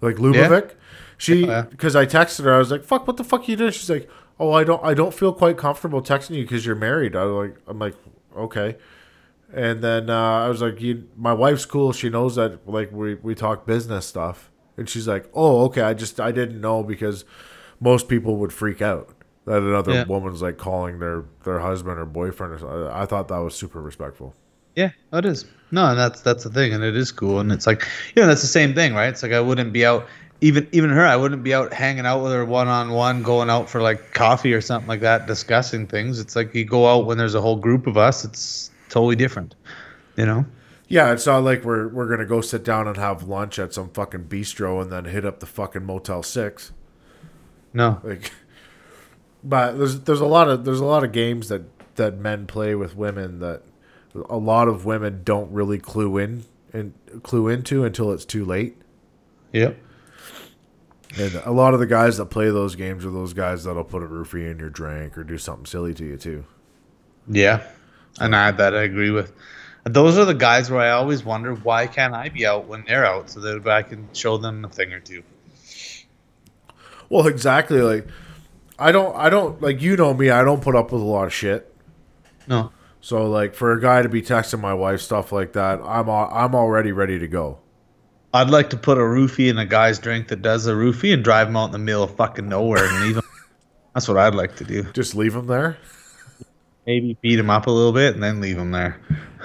[0.00, 0.72] Like Lubovic.
[1.16, 1.62] She Yeah.
[1.62, 4.10] because I texted her, I was like, "Fuck, what the fuck you doing?" She's like,
[4.38, 7.48] "Oh, I don't, I don't feel quite comfortable texting you because you're married." I was
[7.48, 7.94] like, "I'm like,
[8.36, 8.76] okay."
[9.52, 11.92] And then uh, I was like, you, "My wife's cool.
[11.92, 15.82] She knows that like we we talk business stuff." And she's like, "Oh, okay.
[15.82, 17.24] I just I didn't know because
[17.84, 19.10] most people would freak out
[19.46, 20.04] that another Yeah.
[20.04, 23.80] woman's like calling their their husband or boyfriend or something." I thought that was super
[23.80, 24.34] respectful.
[24.74, 25.44] Yeah, oh, it is.
[25.70, 28.26] No, and that's that's the thing, and it is cool, and it's like you know
[28.28, 29.08] that's the same thing, right?
[29.08, 30.06] It's like I wouldn't be out,
[30.40, 33.50] even even her, I wouldn't be out hanging out with her one on one, going
[33.50, 36.18] out for like coffee or something like that, discussing things.
[36.18, 38.24] It's like you go out when there's a whole group of us.
[38.24, 39.54] It's totally different,
[40.16, 40.44] you know.
[40.88, 43.90] Yeah, it's not like we're we're gonna go sit down and have lunch at some
[43.90, 46.72] fucking bistro and then hit up the fucking Motel Six.
[47.74, 48.32] No, Like,
[49.42, 51.62] but there's there's a lot of there's a lot of games that
[51.96, 53.62] that men play with women that
[54.30, 58.76] a lot of women don't really clue in and clue into until it's too late.
[59.52, 59.76] yep,
[61.16, 64.02] And a lot of the guys that play those games are those guys that'll put
[64.02, 66.44] a roofie in your drink or do something silly to you too.
[67.28, 67.62] yeah,
[68.20, 69.32] and I that I agree with.
[69.84, 73.04] Those are the guys where I always wonder why can't I be out when they're
[73.04, 75.22] out so that I can show them a thing or two.
[77.08, 77.80] Well, exactly.
[77.80, 78.06] Like,
[78.78, 80.30] I don't I don't like you know me.
[80.30, 81.74] I don't put up with a lot of shit.
[82.46, 86.08] No, So like for a guy to be texting my wife stuff like that, I'm
[86.08, 87.58] al- I'm already ready to go.
[88.34, 91.22] I'd like to put a roofie in a guy's drink that does a roofie and
[91.22, 93.22] drive him out in the middle of fucking nowhere and leave him.
[93.94, 94.82] That's what I'd like to do.
[94.92, 95.78] Just leave him there.
[96.84, 99.00] Maybe beat him up a little bit and then leave him there.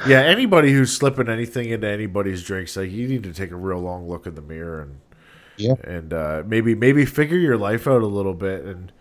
[0.07, 3.79] Yeah, anybody who's slipping anything into anybody's drinks, like you need to take a real
[3.79, 4.99] long look in the mirror and
[5.59, 5.75] Yeah.
[5.83, 8.91] and uh, maybe maybe figure your life out a little bit and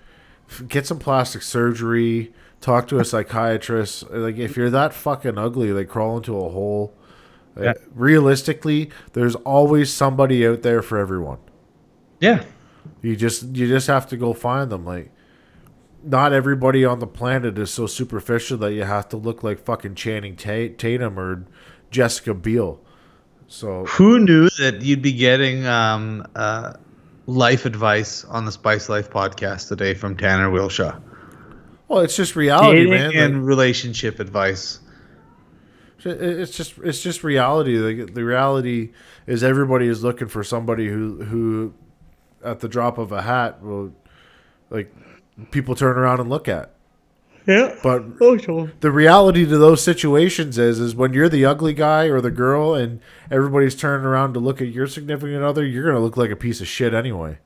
[0.51, 2.33] f- get some plastic surgery.
[2.61, 4.11] Talk to a psychiatrist.
[4.11, 6.95] Like if you're that fucking ugly, like crawl into a hole.
[7.61, 7.73] Yeah.
[7.95, 11.39] realistically, there's always somebody out there for everyone.
[12.21, 12.45] Yeah.
[13.03, 14.85] You just you just have to go find them.
[14.85, 15.11] Like,
[16.03, 19.97] not everybody on the planet is so superficial that you have to look like fucking
[19.97, 21.47] Channing Ta- Tatum or
[21.91, 22.81] Jessica Biel.
[23.49, 26.75] So Who knew that you'd be getting um, uh,
[27.27, 31.01] life advice on the Spice Life podcast today from Tanner Wilshaw?
[31.89, 33.17] well, it's just reality, Dating man.
[33.17, 34.81] and Like, relationship advice.
[36.05, 37.79] it's just it's just reality.
[37.79, 38.91] Like, the reality
[39.27, 41.73] is everybody is looking for somebody who who
[42.45, 43.93] at the drop of a hat will
[44.69, 44.95] like
[45.51, 46.75] people turn around and look at.
[47.49, 47.75] Yeah.
[47.83, 48.71] But Oh, sure.
[48.81, 52.75] the reality to those situations is is when you're the ugly guy or the girl
[52.75, 56.37] and everybody's turning around to look at your significant other you're gonna look like a
[56.37, 57.39] piece of shit anyway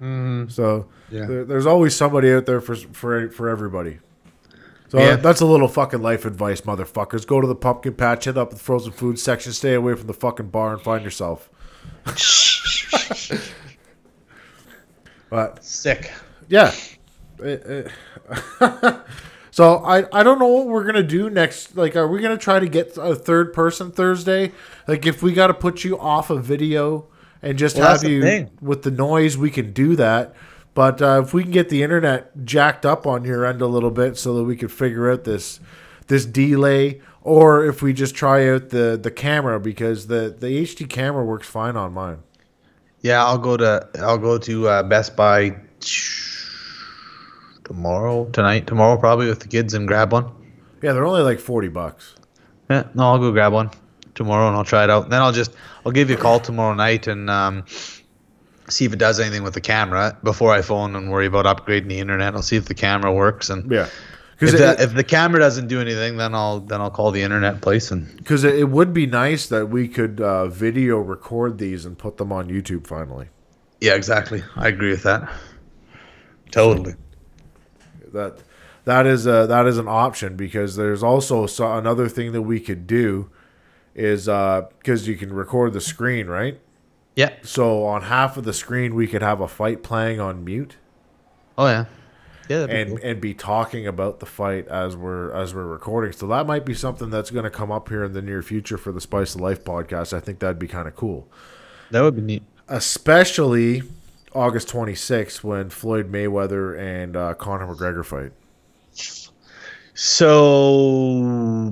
[0.00, 0.48] mm-hmm.
[0.48, 1.26] so Yeah.
[1.26, 3.98] there, there's always somebody out there for for for everybody
[4.88, 5.16] so Yeah.
[5.16, 8.56] that's a little fucking life advice motherfuckers go to the pumpkin patch hit up the
[8.56, 11.50] frozen food section stay away from the fucking bar and find yourself
[15.30, 16.12] but Sick.
[16.48, 16.72] yeah.
[17.40, 17.90] It- it-
[19.52, 21.76] so I I don't know what we're gonna do next.
[21.76, 24.50] Like, are we gonna try to get a third person Thursday?
[24.88, 27.06] Like, if we got to put you off a video
[27.40, 28.50] and just Well, have you thing.
[28.60, 30.34] with the noise, we can do that.
[30.74, 33.90] But uh, if we can get the internet jacked up on your end a little
[33.90, 35.60] bit, so that we can figure out this
[36.08, 40.88] this delay, or if we just try out the the camera because the the HD
[40.88, 42.18] camera works fine on mine.
[43.02, 45.56] Yeah, I'll go to I'll go to uh, Best Buy
[47.64, 50.30] tomorrow, tonight, tomorrow probably with the kids and grab one.
[50.82, 52.14] Yeah, they're only like forty bucks.
[52.70, 53.70] Yeah, no, I'll go grab one
[54.14, 55.10] tomorrow and I'll try it out.
[55.10, 55.54] Then I'll just
[55.86, 57.64] I'll give you a call tomorrow night and um,
[58.68, 61.88] see if it does anything with the camera before I phone and worry about upgrading
[61.88, 62.34] the internet.
[62.34, 63.88] I'll see if the camera works and Yeah,
[64.40, 67.22] If, it, that, if the camera doesn't do anything, then I'll then I'll call the
[67.22, 71.58] internet place and Because it, it would be nice that we could uh, video record
[71.58, 73.28] these and put them on YouTube finally.
[73.80, 74.42] yeah, exactly.
[74.56, 75.30] I agree with that.
[76.50, 76.94] Totally.
[78.12, 78.38] That
[78.84, 82.60] that is a, that is an option because there's also so, another thing that we
[82.60, 83.30] could do
[83.94, 86.60] is uh, because you can record the screen, right?
[87.14, 87.34] Yeah.
[87.42, 90.76] So on half of the screen we could have a fight playing on mute
[91.58, 91.84] Oh yeah.
[92.48, 92.66] Yeah.
[92.68, 92.98] And cool.
[93.02, 96.12] and be talking about the fight as we're as we're recording.
[96.12, 98.76] So that might be something that's going to come up here in the near future
[98.76, 100.12] for the Spice of Life podcast.
[100.12, 101.28] I think that'd be kind of cool.
[101.90, 102.42] that would be neat.
[102.68, 103.82] especially
[104.34, 108.32] August 26th when Floyd Mayweather and uh, Conor McGregor fight.
[109.94, 111.20] So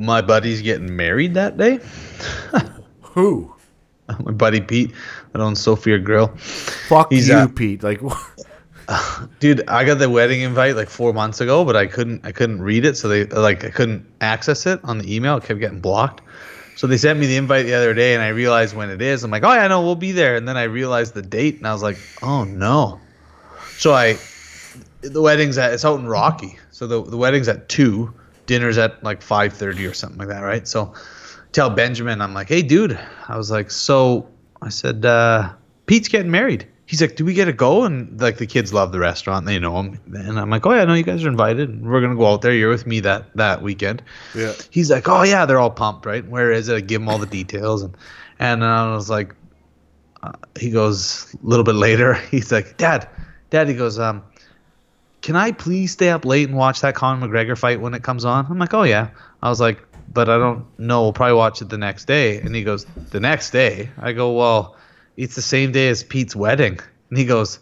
[0.01, 1.81] my buddy's getting married that day.
[3.03, 3.55] Who?
[4.25, 4.93] My buddy Pete
[5.33, 6.29] that owns Sophia Grill.
[6.37, 7.83] Fuck He's, you, uh, Pete.
[7.83, 8.01] Like,
[9.41, 12.61] Dude, I got the wedding invite like four months ago, but I couldn't I couldn't
[12.61, 15.37] read it, so they like I couldn't access it on the email.
[15.37, 16.23] It kept getting blocked.
[16.81, 19.23] So they sent me the invite the other day, and I realized when it is.
[19.23, 20.37] I'm like, oh yeah, no, we'll be there.
[20.37, 22.99] And then I realized the date, and I was like, oh no.
[23.77, 24.17] So I,
[25.03, 26.59] the wedding's at it's out in Rocky.
[26.71, 28.15] So the the wedding's at two,
[28.47, 30.67] dinner's at like five thirty or something like that, right?
[30.67, 30.95] So
[31.53, 34.31] tell Benjamin, I'm like, hey dude, I was like, so
[34.63, 35.53] I said, uh,
[35.85, 36.67] Pete's getting married.
[36.91, 37.85] He's like, do we get to go?
[37.85, 40.01] And like the kids love the restaurant, they know him.
[40.13, 41.87] And I'm like, oh yeah, no, you guys are invited.
[41.87, 42.53] We're gonna go out there.
[42.53, 44.03] You're with me that that weekend.
[44.35, 44.55] yeah.
[44.71, 46.27] He's like, oh yeah, they're all pumped, right?
[46.27, 46.75] Where is it?
[46.75, 47.97] I give him all the details, and
[48.41, 49.37] and I was like,
[50.25, 52.15] uh, he goes a little bit later.
[52.33, 53.09] He's like, Dad,
[53.51, 53.69] Dad.
[53.69, 54.25] He goes, um,
[55.23, 58.25] can I please stay up late and watch that Conor McGregor fight when it comes
[58.25, 58.47] on?
[58.51, 59.11] I'm like, oh yeah.
[59.45, 59.81] I was like,
[60.13, 61.03] but I don't know.
[61.03, 62.41] We'll probably watch it the next day.
[62.41, 63.91] And he goes, the next day.
[63.97, 64.77] I go, well,
[65.17, 66.79] it's the same day as Pete's wedding.
[67.09, 67.59] And he goes,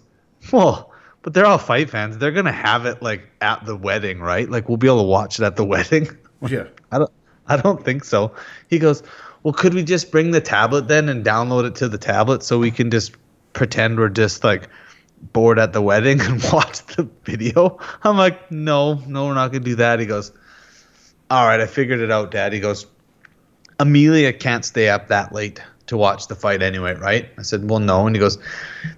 [0.53, 0.93] well,
[1.23, 2.19] but they're all fight fans.
[2.19, 4.49] They're gonna have it like at the wedding, right?
[4.49, 6.09] Like we'll be able to watch it at the wedding.
[6.47, 6.65] Yeah.
[6.91, 7.11] I don't
[7.47, 8.33] I don't think so.
[8.69, 9.03] He goes,
[9.43, 12.59] Well, could we just bring the tablet then and download it to the tablet so
[12.59, 13.13] we can just
[13.53, 14.69] pretend we're just like
[15.33, 17.79] bored at the wedding and watch the video?
[18.03, 19.99] I'm like, No, no, we're not gonna do that.
[20.01, 20.33] He goes,
[21.31, 22.53] All right, I figured it out, Dad.
[22.53, 22.87] He goes,
[23.81, 27.29] Amelia can't stay up that late to watch the fight anyway, right?
[27.39, 28.07] I said, Well, no.
[28.07, 28.39] And he goes,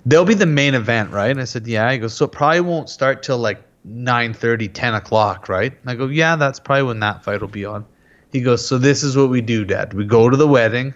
[0.05, 1.31] They'll be the main event, right?
[1.31, 1.91] And I said, Yeah.
[1.91, 5.73] He goes, So it probably won't start till like 9 10 o'clock, right?
[5.81, 7.87] And I go, Yeah, that's probably when that fight will be on.
[8.33, 9.95] He goes, So this is what we do, Dad.
[9.95, 10.95] We go to the wedding,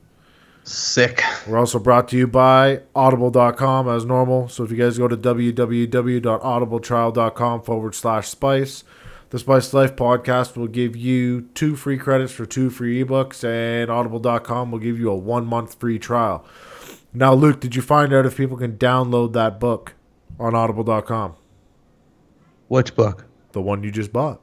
[0.62, 1.22] Sick.
[1.46, 4.48] We're also brought to you by Audible.com as normal.
[4.48, 8.82] So if you guys go to www.audibletrial.com forward slash spice,
[9.28, 13.90] the Spice Life podcast will give you two free credits for two free ebooks, and
[13.90, 16.46] Audible.com will give you a one month free trial.
[17.14, 19.94] Now, Luke, did you find out if people can download that book
[20.38, 21.36] on Audible.com?
[22.66, 23.26] Which book?
[23.52, 24.40] The one you just bought.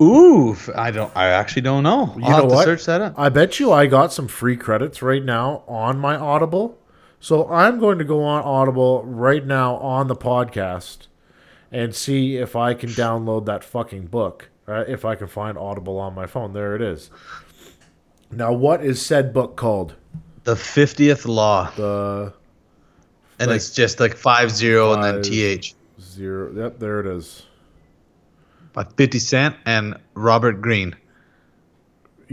[0.00, 1.14] Ooh, I don't.
[1.16, 2.14] I actually don't know.
[2.16, 2.64] You I'll know have to what?
[2.64, 3.14] search that up.
[3.18, 6.78] I bet you I got some free credits right now on my Audible.
[7.18, 11.08] So I'm going to go on Audible right now on the podcast
[11.70, 14.48] and see if I can download that fucking book.
[14.66, 17.10] Uh, if I can find Audible on my phone, there it is.
[18.30, 19.96] Now, what is said book called?
[20.50, 22.32] The fiftieth law, The
[23.38, 26.50] and like it's just like five zero and then th zero.
[26.52, 27.46] Yep, there it is.
[28.72, 30.96] by Fifty Cent and Robert Greene.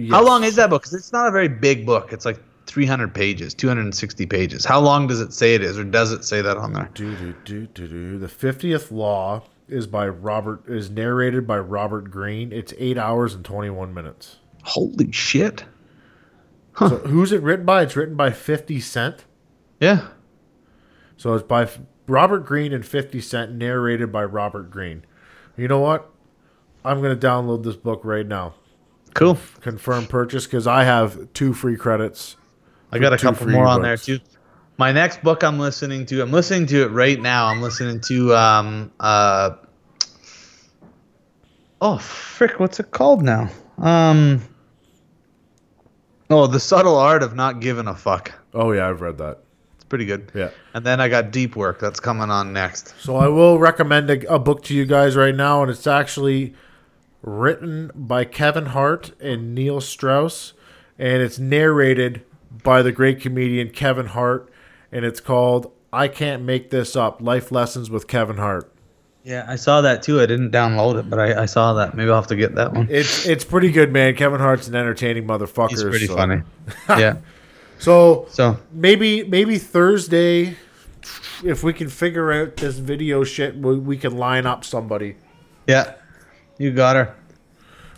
[0.10, 0.82] How long is that book?
[0.82, 2.12] Because it's not a very big book.
[2.12, 4.66] It's like 300 pages, 260 pages.
[4.66, 6.90] How long does it say it is, or does it say that on there?
[6.96, 8.18] Do, do, do, do, do.
[8.18, 10.68] The fiftieth law is by Robert.
[10.68, 12.52] Is narrated by Robert Greene.
[12.52, 14.38] It's eight hours and twenty one minutes.
[14.64, 15.64] Holy shit!
[16.80, 17.84] So who's it written by?
[17.84, 19.26] It's written by Fifty Cent.
[19.80, 20.08] Yeah.
[21.18, 21.68] So it's by
[22.08, 25.04] Robert Greene and 50 Cent, narrated by Robert Greene.
[25.58, 26.10] You know what?
[26.86, 28.54] I'm going to download this book right now.
[29.14, 29.38] Cool.
[29.62, 32.38] Confirm purchase because I have two free credits.
[32.92, 34.20] I got a couple more on there too.
[34.78, 37.48] My next book I'm listening to, I'm listening to it right now.
[37.48, 39.56] I'm listening to um uh
[41.82, 43.50] Oh frick, what's it called now?
[43.80, 44.44] Um
[46.30, 48.34] Oh, The Subtle Art of Not Giving a Fuck.
[48.54, 49.40] Oh, yeah, I've read that.
[49.76, 50.32] It's pretty good.
[50.34, 50.50] Yeah.
[50.74, 52.94] And then I got Deep Work that's coming on next.
[53.00, 56.54] So I will recommend a, a book to you guys right now, and it's actually
[57.22, 60.54] written by Kevin Hart and Neil Strauss,
[61.00, 62.24] and it's narrated
[62.64, 64.52] by the great comedian Kevin Hart,
[64.92, 68.72] and it's called I Can't Make This Up Life Lessons with Kevin Hart.
[69.28, 70.22] Yeah, I saw that too.
[70.22, 71.98] I didn't download it, but I, I saw that.
[71.98, 72.88] Maybe I'll have to get that one.
[72.90, 74.16] It's it's pretty good, man.
[74.16, 75.72] Kevin Hart's an entertaining motherfucker.
[75.72, 76.44] He's pretty so- funny.
[76.90, 77.18] yeah.
[77.78, 80.56] So So maybe maybe Thursday,
[81.44, 85.18] if we can figure out this video shit, we, we can line up somebody.
[85.68, 85.96] yeah,
[86.58, 87.14] you got her.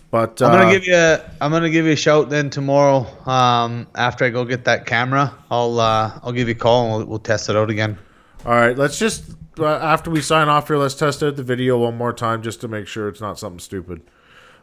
[0.10, 3.06] But I'm uh, gonna give you a, I'm gonna give you a shout then tomorrow.
[3.30, 6.98] Um, after I go get that camera, I'll uh, I'll give you a call and
[6.98, 8.00] we'll, we'll test it out again.
[8.48, 8.76] all right.
[8.76, 12.14] Let's just uh, after we sign off here, let's test out the video one more
[12.14, 14.02] time just to make sure it's not something stupid.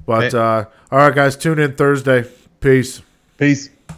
[0.05, 2.25] But uh, all right, guys, tune in Thursday.
[2.61, 3.03] Peace.
[3.39, 3.71] Peace.